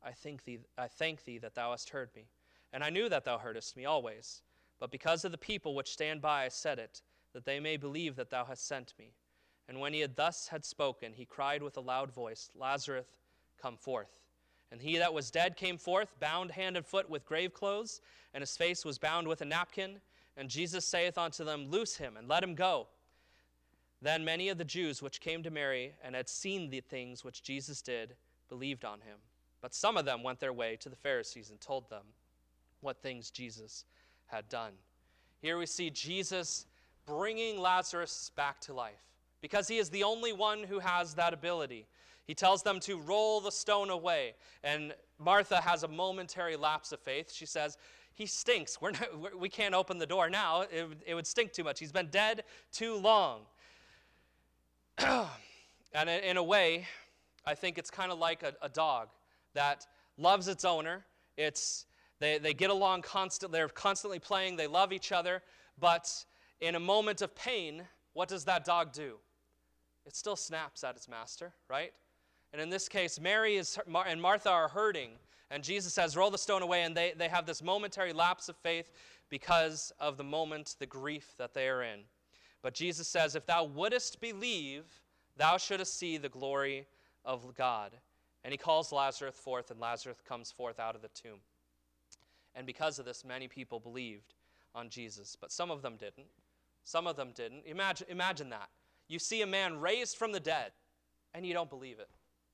I 0.04 0.12
thank 0.12 0.46
thee, 0.46 0.60
I 0.78 0.88
thank 0.88 1.26
thee 1.26 1.38
that 1.40 1.54
thou 1.54 1.72
hast 1.72 1.90
heard 1.90 2.10
me. 2.16 2.26
And 2.74 2.84
I 2.84 2.90
knew 2.90 3.10
that 3.10 3.26
thou 3.26 3.38
heardest 3.38 3.76
me 3.76 3.86
always. 3.86 4.42
But 4.80 4.92
because 4.92 5.26
of 5.26 5.32
the 5.32 5.38
people 5.38 5.76
which 5.76 5.92
stand 5.92 6.22
by, 6.22 6.46
I 6.46 6.50
said 6.50 6.80
it, 6.80 7.02
that 7.34 7.46
they 7.46 7.60
may 7.60 7.78
believe 7.78 8.16
that 8.16 8.30
thou 8.30 8.46
hast 8.46 8.68
sent 8.68 8.94
me. 8.98 9.12
And 9.68 9.80
when 9.80 9.94
he 9.94 10.00
had 10.00 10.16
thus 10.16 10.48
had 10.48 10.64
spoken, 10.64 11.14
he 11.14 11.26
cried 11.26 11.62
with 11.62 11.78
a 11.78 11.82
loud 11.82 12.12
voice, 12.12 12.50
Lazarus, 12.56 13.06
come 13.62 13.78
forth. 13.78 14.22
And 14.72 14.82
he 14.82 14.98
that 14.98 15.14
was 15.14 15.32
dead 15.32 15.56
came 15.56 15.78
forth, 15.78 16.20
bound 16.20 16.52
hand 16.52 16.78
and 16.78 16.86
foot 16.86 17.10
with 17.10 17.26
grave 17.26 17.54
clothes, 17.54 18.02
and 18.34 18.42
his 18.42 18.56
face 18.56 18.86
was 18.86 18.98
bound 18.98 19.28
with 19.28 19.42
a 19.42 19.46
napkin. 19.46 20.00
And 20.36 20.50
Jesus 20.50 20.86
saith 20.86 21.18
unto 21.18 21.44
them, 21.44 21.70
Loose 21.70 21.98
him, 21.98 22.16
and 22.18 22.28
let 22.28 22.44
him 22.44 22.56
go. 22.56 22.88
Then 24.02 24.24
many 24.24 24.50
of 24.50 24.58
the 24.58 24.66
Jews 24.66 25.02
which 25.02 25.20
came 25.20 25.42
to 25.44 25.50
Mary 25.50 25.94
and 26.04 26.16
had 26.16 26.30
seen 26.30 26.70
the 26.70 26.82
things 26.82 27.24
which 27.24 27.42
Jesus 27.42 27.82
did 27.82 28.16
believed 28.48 28.86
on 28.86 29.02
him. 29.02 29.18
But 29.62 29.74
some 29.74 29.98
of 29.98 30.06
them 30.06 30.22
went 30.22 30.40
their 30.40 30.54
way 30.54 30.76
to 30.78 30.90
the 30.90 30.96
Pharisees 30.96 31.50
and 31.50 31.60
told 31.60 31.90
them 31.90 32.04
what 32.82 33.02
things 33.02 33.32
Jesus 33.32 33.86
had 34.28 34.48
done. 34.50 34.74
Here 35.42 35.58
we 35.58 35.66
see 35.66 35.90
Jesus 35.90 36.68
bringing 37.06 37.60
Lazarus 37.60 38.32
back 38.36 38.62
to 38.62 38.74
life 38.74 39.07
because 39.42 39.68
he 39.68 39.78
is 39.78 39.90
the 39.90 40.04
only 40.04 40.34
one 40.34 40.64
who 40.64 40.80
has 40.80 41.14
that 41.16 41.34
ability. 41.34 41.88
He 42.26 42.34
tells 42.34 42.62
them 42.62 42.80
to 42.82 42.98
roll 42.98 43.40
the 43.40 43.52
stone 43.52 43.90
away. 43.90 44.34
And 44.64 44.94
Martha 45.18 45.62
has 45.62 45.84
a 45.84 45.88
momentary 45.88 46.58
lapse 46.58 46.92
of 46.92 47.00
faith. 47.00 47.32
She 47.32 47.46
says, 47.46 47.78
He 48.14 48.26
stinks. 48.26 48.82
We're 48.82 48.92
not, 48.92 49.40
we 49.40 49.48
can't 49.48 49.74
open 49.74 49.98
the 49.98 50.06
door 50.06 50.30
now. 50.30 50.62
It, 50.62 50.88
it 51.06 51.16
would 51.16 51.28
stink 51.28 51.54
too 51.54 51.64
much. 51.64 51.80
He's 51.80 51.94
been 51.94 52.10
dead 52.10 52.44
too 52.72 52.98
long. 52.98 53.42
and 54.98 56.10
in 56.10 56.38
a 56.38 56.44
way, 56.44 56.86
I 57.46 57.56
think 57.56 57.78
it's 57.78 57.90
kind 57.90 58.12
of 58.12 58.20
like 58.20 58.44
a, 58.44 58.54
a, 58.62 58.68
dog 58.68 59.10
that 59.54 59.86
loves 60.18 60.48
its 60.48 60.66
owner. 60.66 61.06
It's, 61.38 61.86
they, 62.20 62.40
they 62.40 62.54
get 62.54 62.72
along 62.72 63.04
constant, 63.04 63.52
they're 63.52 63.70
constantly 63.70 64.20
playing, 64.20 64.58
they 64.58 64.68
love 64.68 64.92
each 64.92 65.12
other, 65.12 65.44
but 65.80 66.12
in 66.60 66.76
a 66.76 66.80
moment 66.80 67.22
of 67.22 67.36
pain, 67.36 67.84
what 68.14 68.28
does 68.28 68.44
that 68.46 68.66
dog 68.66 68.92
do? 68.92 69.18
It 70.08 70.16
still 70.16 70.38
snaps 70.38 70.84
at 70.86 70.96
its 70.96 71.10
master, 71.10 71.54
right? 71.70 71.92
And 72.54 72.62
in 72.62 72.70
this 72.70 72.88
case, 72.88 73.20
Mary 73.20 73.58
is, 73.58 73.78
and 74.08 74.22
Martha 74.22 74.50
are 74.50 74.70
hurting. 74.70 75.12
And 75.52 75.62
Jesus 75.62 75.94
says, 75.94 76.16
Roll 76.16 76.32
the 76.32 76.38
stone 76.38 76.62
away. 76.62 76.84
And 76.84 76.96
they, 76.96 77.14
they 77.16 77.28
have 77.28 77.46
this 77.46 77.62
momentary 77.62 78.14
lapse 78.14 78.48
of 78.48 78.56
faith 78.56 78.92
because 79.30 79.92
of 80.00 80.16
the 80.16 80.24
moment, 80.24 80.76
the 80.80 80.86
grief 80.86 81.34
that 81.38 81.54
they 81.54 81.68
are 81.68 81.84
in. 81.84 82.00
But 82.62 82.74
Jesus 82.74 83.08
says, 83.08 83.36
If 83.36 83.46
thou 83.46 83.66
wouldest 83.66 84.22
believe, 84.22 84.86
thou 85.36 85.58
shouldest 85.58 85.98
see 86.00 86.18
the 86.18 86.30
glory 86.30 86.88
of 87.26 87.54
God. 87.56 87.92
And 88.44 88.54
he 88.54 88.58
calls 88.58 88.94
Lazarus 88.94 89.36
forth, 89.36 89.72
and 89.72 89.80
Lazarus 89.80 90.18
comes 90.26 90.52
forth 90.52 90.80
out 90.80 90.96
of 90.96 91.02
the 91.02 91.10
tomb. 91.10 91.40
And 92.56 92.66
because 92.66 92.98
of 92.98 93.06
this, 93.06 93.26
many 93.26 93.50
people 93.50 93.80
believed 93.80 94.36
on 94.74 94.90
Jesus. 94.90 95.36
But 95.40 95.52
some 95.52 95.70
of 95.70 95.82
them 95.82 95.98
didn't. 95.98 96.28
Some 96.86 97.08
of 97.08 97.18
them 97.18 97.32
didn't. 97.36 97.64
Imagine, 97.66 98.08
imagine 98.10 98.50
that. 98.52 98.70
You 99.08 99.20
see 99.20 99.42
a 99.42 99.48
man 99.48 99.80
raised 99.80 100.18
from 100.18 100.32
the 100.32 100.40
dead, 100.40 100.72
and 101.34 101.46
you 101.46 101.54
don't 101.54 101.70
believe 101.70 102.00
it. 102.00 102.10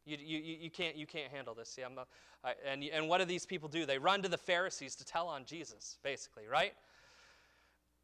You, 0.06 0.18
you, 0.20 0.38
you, 0.39 0.70
can't, 0.70 0.96
you 0.96 1.06
can't 1.06 1.32
handle 1.32 1.54
this. 1.54 1.70
See, 1.70 1.82
I'm 1.82 1.96
not, 1.96 2.08
I, 2.44 2.54
and, 2.70 2.84
and 2.84 3.08
what 3.08 3.20
do 3.20 3.26
these 3.26 3.46
people 3.46 3.70
do? 3.70 3.86
They 3.86 3.98
run 3.98 4.22
to 4.22 4.30
the 4.30 4.38
Pharisees 4.38 4.96
to 4.96 5.06
tell 5.06 5.28
on 5.28 5.46
Jesus, 5.46 5.98
basically, 6.04 6.44
right? 6.48 6.74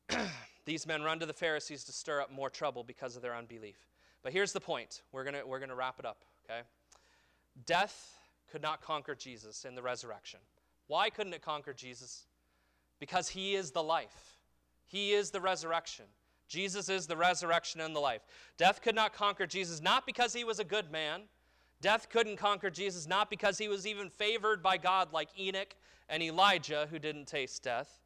these 0.65 0.87
men 0.87 1.03
run 1.03 1.19
to 1.19 1.25
the 1.25 1.33
Pharisees 1.33 1.83
to 1.85 1.91
stir 1.91 2.21
up 2.21 2.31
more 2.31 2.49
trouble 2.49 2.83
because 2.83 3.15
of 3.15 3.21
their 3.21 3.35
unbelief. 3.35 3.77
But 4.23 4.33
here's 4.33 4.53
the 4.53 4.61
point. 4.61 5.01
We're 5.11 5.23
going 5.23 5.35
we're 5.45 5.59
going 5.59 5.69
to 5.69 5.75
wrap 5.75 5.99
it 5.99 6.05
up, 6.05 6.23
okay? 6.45 6.61
Death 7.65 8.17
could 8.51 8.61
not 8.61 8.81
conquer 8.81 9.15
Jesus 9.15 9.65
in 9.65 9.75
the 9.75 9.81
resurrection. 9.81 10.39
Why 10.87 11.09
couldn't 11.09 11.33
it 11.33 11.41
conquer 11.41 11.73
Jesus? 11.73 12.25
Because 12.99 13.29
he 13.29 13.55
is 13.55 13.71
the 13.71 13.83
life, 13.83 14.37
he 14.85 15.13
is 15.13 15.31
the 15.31 15.41
resurrection. 15.41 16.05
Jesus 16.49 16.89
is 16.89 17.07
the 17.07 17.15
resurrection 17.15 17.79
and 17.79 17.95
the 17.95 17.99
life. 17.99 18.21
Death 18.57 18.81
could 18.81 18.95
not 18.95 19.13
conquer 19.13 19.47
Jesus, 19.47 19.81
not 19.81 20.05
because 20.05 20.33
he 20.33 20.43
was 20.43 20.59
a 20.59 20.65
good 20.65 20.91
man 20.91 21.21
Death 21.81 22.09
couldn't 22.09 22.37
conquer 22.37 22.69
Jesus, 22.69 23.07
not 23.07 23.29
because 23.29 23.57
he 23.57 23.69
was 23.69 23.87
even 23.87 24.09
favored 24.09 24.61
by 24.61 24.77
God 24.77 25.13
like 25.13 25.29
Enoch 25.39 25.75
and 26.09 26.21
Elijah, 26.21 26.87
who 26.91 26.99
didn't 26.99 27.27
taste 27.27 27.63
death. 27.63 28.01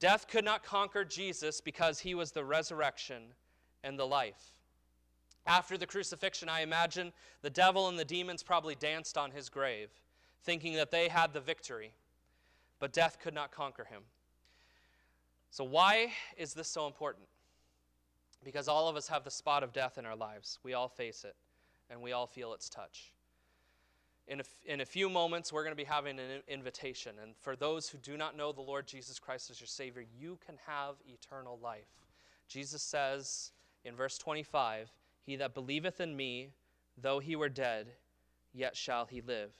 Death 0.00 0.26
could 0.28 0.44
not 0.44 0.62
conquer 0.62 1.04
Jesus 1.04 1.60
because 1.60 1.98
he 1.98 2.14
was 2.14 2.32
the 2.32 2.44
resurrection 2.44 3.34
and 3.84 3.98
the 3.98 4.06
life. 4.06 4.54
After 5.46 5.76
the 5.76 5.86
crucifixion, 5.86 6.48
I 6.48 6.60
imagine 6.60 7.12
the 7.42 7.50
devil 7.50 7.88
and 7.88 7.98
the 7.98 8.04
demons 8.04 8.42
probably 8.42 8.74
danced 8.74 9.18
on 9.18 9.32
his 9.32 9.48
grave, 9.48 9.90
thinking 10.42 10.74
that 10.74 10.90
they 10.90 11.08
had 11.08 11.32
the 11.32 11.40
victory. 11.40 11.92
But 12.78 12.92
death 12.92 13.18
could 13.20 13.34
not 13.34 13.50
conquer 13.50 13.84
him. 13.84 14.02
So, 15.50 15.64
why 15.64 16.12
is 16.36 16.54
this 16.54 16.68
so 16.68 16.86
important? 16.86 17.26
Because 18.44 18.68
all 18.68 18.88
of 18.88 18.96
us 18.96 19.08
have 19.08 19.24
the 19.24 19.30
spot 19.30 19.62
of 19.62 19.72
death 19.72 19.98
in 19.98 20.06
our 20.06 20.16
lives, 20.16 20.58
we 20.62 20.74
all 20.74 20.88
face 20.88 21.24
it 21.24 21.36
and 21.90 22.00
we 22.00 22.12
all 22.12 22.26
feel 22.26 22.52
its 22.54 22.68
touch. 22.68 23.12
In 24.26 24.40
a, 24.40 24.44
in 24.66 24.80
a 24.82 24.84
few 24.84 25.08
moments, 25.08 25.52
we're 25.52 25.62
going 25.62 25.72
to 25.72 25.76
be 25.76 25.84
having 25.84 26.18
an 26.18 26.42
invitation. 26.48 27.14
And 27.22 27.34
for 27.36 27.56
those 27.56 27.88
who 27.88 27.96
do 27.98 28.16
not 28.16 28.36
know 28.36 28.52
the 28.52 28.60
Lord 28.60 28.86
Jesus 28.86 29.18
Christ 29.18 29.50
as 29.50 29.58
your 29.58 29.66
Savior, 29.66 30.04
you 30.18 30.38
can 30.44 30.56
have 30.66 30.96
eternal 31.06 31.58
life. 31.62 31.88
Jesus 32.46 32.82
says 32.82 33.52
in 33.84 33.96
verse 33.96 34.18
25, 34.18 34.90
He 35.24 35.36
that 35.36 35.54
believeth 35.54 36.00
in 36.00 36.14
me, 36.14 36.50
though 37.00 37.20
he 37.20 37.36
were 37.36 37.48
dead, 37.48 37.88
yet 38.52 38.76
shall 38.76 39.06
he 39.06 39.22
live. 39.22 39.50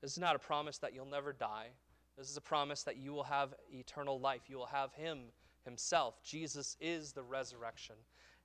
This 0.00 0.12
is 0.12 0.18
not 0.18 0.34
a 0.34 0.40
promise 0.40 0.78
that 0.78 0.94
you'll 0.94 1.06
never 1.06 1.32
die. 1.32 1.68
This 2.16 2.30
is 2.30 2.36
a 2.36 2.42
promise 2.42 2.82
that 2.82 2.96
you 2.96 3.12
will 3.12 3.24
have 3.24 3.54
eternal 3.72 4.18
life. 4.18 4.42
You 4.48 4.58
will 4.58 4.66
have 4.66 4.92
Him 4.94 5.20
Himself. 5.64 6.22
Jesus 6.22 6.76
is 6.80 7.12
the 7.12 7.22
resurrection 7.22 7.96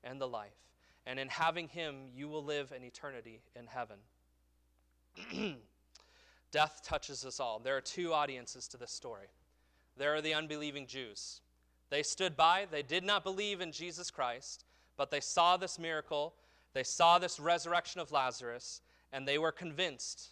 and 0.04 0.20
the 0.20 0.28
life. 0.28 0.58
And 1.06 1.20
in 1.20 1.28
having 1.28 1.68
him, 1.68 2.10
you 2.14 2.28
will 2.28 2.44
live 2.44 2.72
an 2.72 2.84
eternity 2.84 3.42
in 3.56 3.68
heaven. 3.68 3.98
Death 6.52 6.82
touches 6.84 7.26
us 7.26 7.40
all. 7.40 7.60
There 7.60 7.78
are 7.78 7.82
two 7.82 8.14
audiences 8.14 8.68
to 8.70 8.78
this 8.78 8.92
story. 8.92 9.28
There 9.98 10.16
are 10.16 10.22
the 10.22 10.34
unbelieving 10.34 10.88
Jews. 10.88 11.42
They 11.90 12.04
stood 12.04 12.36
by, 12.36 12.66
they 12.70 12.82
did 12.82 13.04
not 13.04 13.24
believe 13.24 13.62
in 13.62 13.72
Jesus 13.72 14.10
Christ, 14.10 14.66
but 14.98 15.12
they 15.12 15.20
saw 15.20 15.58
this 15.58 15.78
miracle, 15.78 16.34
they 16.74 16.84
saw 16.84 17.20
this 17.20 17.40
resurrection 17.40 18.02
of 18.02 18.12
Lazarus, 18.12 18.82
and 19.14 19.28
they 19.28 19.38
were 19.38 19.52
convinced 19.52 20.30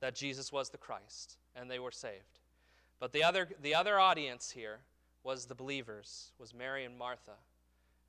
that 0.00 0.14
Jesus 0.14 0.52
was 0.52 0.70
the 0.70 0.78
Christ, 0.78 1.38
and 1.54 1.70
they 1.70 1.78
were 1.78 1.92
saved. 1.92 2.40
But 3.00 3.12
the 3.12 3.22
other, 3.22 3.48
the 3.62 3.74
other 3.74 3.98
audience 3.98 4.50
here 4.50 4.80
was 5.28 5.44
the 5.44 5.54
believers, 5.54 6.32
was 6.38 6.54
Mary 6.54 6.86
and 6.86 6.96
Martha. 6.96 7.36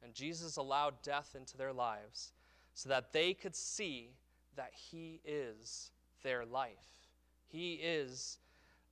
And 0.02 0.14
Jesus 0.14 0.56
allowed 0.56 1.02
death 1.02 1.36
into 1.38 1.58
their 1.58 1.74
lives 1.74 2.32
so 2.74 2.88
that 2.88 3.12
they 3.12 3.34
could 3.34 3.58
see 3.58 4.12
that 4.56 4.72
He 4.74 5.20
is 5.26 5.92
their 6.24 6.46
life. 6.46 7.10
He 7.50 7.74
is 7.74 8.38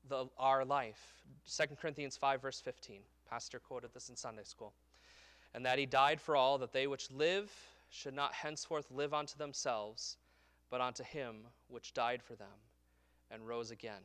the, 0.09 0.25
our 0.37 0.65
life. 0.65 1.23
2 1.49 1.75
Corinthians 1.79 2.17
5, 2.17 2.41
verse 2.41 2.59
15. 2.59 2.99
Pastor 3.29 3.59
quoted 3.59 3.93
this 3.93 4.09
in 4.09 4.17
Sunday 4.17 4.43
school. 4.43 4.73
And 5.53 5.65
that 5.65 5.79
He 5.79 5.85
died 5.85 6.19
for 6.19 6.35
all, 6.35 6.57
that 6.57 6.73
they 6.73 6.85
which 6.85 7.09
live 7.09 7.49
should 7.89 8.13
not 8.13 8.33
henceforth 8.33 8.91
live 8.91 9.13
unto 9.13 9.37
themselves, 9.37 10.17
but 10.69 10.81
unto 10.81 11.01
Him 11.01 11.35
which 11.69 11.93
died 11.93 12.21
for 12.21 12.35
them 12.35 12.59
and 13.31 13.47
rose 13.47 13.71
again. 13.71 14.03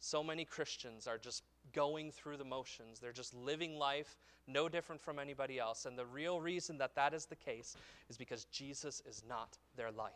So 0.00 0.24
many 0.24 0.44
Christians 0.44 1.06
are 1.06 1.16
just 1.16 1.44
going 1.72 2.10
through 2.10 2.36
the 2.36 2.44
motions. 2.44 3.00
They're 3.00 3.12
just 3.12 3.34
living 3.34 3.78
life 3.78 4.16
no 4.46 4.68
different 4.68 5.00
from 5.00 5.18
anybody 5.18 5.58
else. 5.58 5.86
And 5.86 5.96
the 5.96 6.06
real 6.06 6.40
reason 6.40 6.78
that 6.78 6.94
that 6.96 7.14
is 7.14 7.26
the 7.26 7.36
case 7.36 7.76
is 8.08 8.16
because 8.16 8.44
Jesus 8.46 9.02
is 9.08 9.22
not 9.28 9.58
their 9.76 9.90
life. 9.90 10.10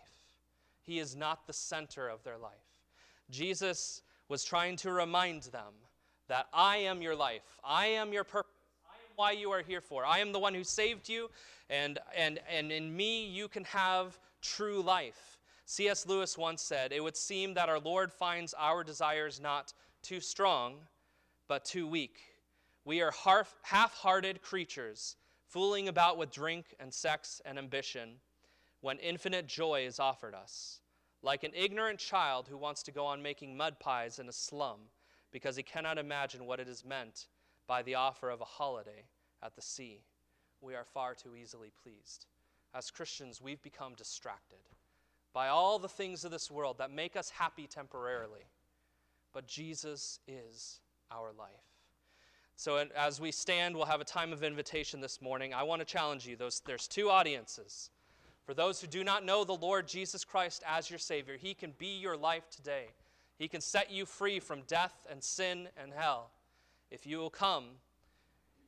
He 0.82 0.98
is 0.98 1.16
not 1.16 1.46
the 1.46 1.52
center 1.52 2.08
of 2.08 2.22
their 2.22 2.38
life. 2.38 2.52
Jesus 3.30 4.02
was 4.28 4.44
trying 4.44 4.76
to 4.76 4.92
remind 4.92 5.44
them 5.44 5.72
that 6.28 6.46
I 6.52 6.78
am 6.78 7.02
your 7.02 7.14
life, 7.14 7.58
I 7.64 7.86
am 7.86 8.12
your 8.12 8.24
purpose. 8.24 8.50
I 8.88 8.94
am 8.94 9.12
Why 9.16 9.30
you 9.32 9.50
are 9.50 9.62
here 9.62 9.80
for. 9.80 10.04
I 10.04 10.18
am 10.18 10.32
the 10.32 10.38
one 10.38 10.54
who 10.54 10.64
saved 10.64 11.08
you, 11.08 11.30
and, 11.70 11.98
and, 12.16 12.40
and 12.50 12.72
in 12.72 12.94
me 12.94 13.26
you 13.26 13.48
can 13.48 13.64
have 13.64 14.18
true 14.42 14.82
life. 14.82 15.38
C.S. 15.66 16.06
Lewis 16.06 16.38
once 16.38 16.62
said, 16.62 16.92
It 16.92 17.02
would 17.02 17.16
seem 17.16 17.54
that 17.54 17.68
our 17.68 17.80
Lord 17.80 18.12
finds 18.12 18.54
our 18.54 18.84
desires 18.84 19.40
not 19.40 19.72
too 20.02 20.20
strong, 20.20 20.76
but 21.48 21.64
too 21.64 21.86
weak. 21.86 22.18
We 22.84 23.02
are 23.02 23.12
half 23.62 23.94
hearted 23.94 24.42
creatures, 24.42 25.16
fooling 25.48 25.88
about 25.88 26.18
with 26.18 26.30
drink 26.30 26.74
and 26.78 26.92
sex 26.92 27.40
and 27.44 27.58
ambition 27.58 28.20
when 28.80 28.98
infinite 28.98 29.46
joy 29.46 29.86
is 29.86 29.98
offered 29.98 30.34
us. 30.34 30.80
Like 31.22 31.42
an 31.42 31.52
ignorant 31.54 31.98
child 31.98 32.46
who 32.48 32.56
wants 32.56 32.82
to 32.84 32.92
go 32.92 33.06
on 33.06 33.22
making 33.22 33.56
mud 33.56 33.80
pies 33.80 34.18
in 34.18 34.28
a 34.28 34.32
slum 34.32 34.78
because 35.32 35.56
he 35.56 35.62
cannot 35.62 35.98
imagine 35.98 36.46
what 36.46 36.60
it 36.60 36.68
is 36.68 36.84
meant 36.84 37.26
by 37.66 37.82
the 37.82 37.96
offer 37.96 38.30
of 38.30 38.40
a 38.40 38.44
holiday 38.44 39.04
at 39.42 39.56
the 39.56 39.62
sea. 39.62 40.04
We 40.60 40.74
are 40.74 40.84
far 40.84 41.14
too 41.14 41.34
easily 41.34 41.72
pleased. 41.82 42.26
As 42.74 42.90
Christians, 42.90 43.40
we've 43.40 43.62
become 43.62 43.94
distracted 43.94 44.58
by 45.32 45.48
all 45.48 45.78
the 45.78 45.88
things 45.88 46.24
of 46.24 46.30
this 46.30 46.50
world 46.50 46.78
that 46.78 46.90
make 46.90 47.16
us 47.16 47.30
happy 47.30 47.66
temporarily. 47.66 48.46
But 49.32 49.46
Jesus 49.46 50.20
is 50.28 50.80
our 51.10 51.32
life. 51.38 51.50
So, 52.58 52.82
as 52.96 53.20
we 53.20 53.32
stand, 53.32 53.76
we'll 53.76 53.84
have 53.84 54.00
a 54.00 54.04
time 54.04 54.32
of 54.32 54.42
invitation 54.42 55.00
this 55.00 55.20
morning. 55.20 55.52
I 55.52 55.62
want 55.62 55.80
to 55.80 55.84
challenge 55.84 56.26
you. 56.26 56.36
Those, 56.36 56.62
there's 56.64 56.88
two 56.88 57.10
audiences. 57.10 57.90
For 58.46 58.54
those 58.54 58.80
who 58.80 58.86
do 58.86 59.04
not 59.04 59.24
know 59.24 59.44
the 59.44 59.52
Lord 59.52 59.86
Jesus 59.86 60.24
Christ 60.24 60.62
as 60.66 60.88
your 60.88 60.98
Savior, 60.98 61.36
He 61.36 61.52
can 61.52 61.72
be 61.76 61.98
your 61.98 62.16
life 62.16 62.48
today. 62.48 62.86
He 63.38 63.48
can 63.48 63.60
set 63.60 63.90
you 63.90 64.06
free 64.06 64.40
from 64.40 64.62
death 64.66 65.06
and 65.10 65.22
sin 65.22 65.68
and 65.80 65.92
hell. 65.92 66.30
If 66.90 67.06
you 67.06 67.18
will 67.18 67.30
come 67.30 67.64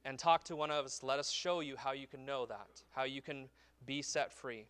and 0.04 0.18
talk 0.18 0.44
to 0.44 0.56
one 0.56 0.70
of 0.70 0.84
us, 0.84 1.02
let 1.02 1.18
us 1.18 1.30
show 1.30 1.60
you 1.60 1.76
how 1.76 1.92
you 1.92 2.06
can 2.06 2.26
know 2.26 2.44
that, 2.46 2.82
how 2.90 3.04
you 3.04 3.22
can 3.22 3.48
be 3.86 4.02
set 4.02 4.32
free. 4.32 4.66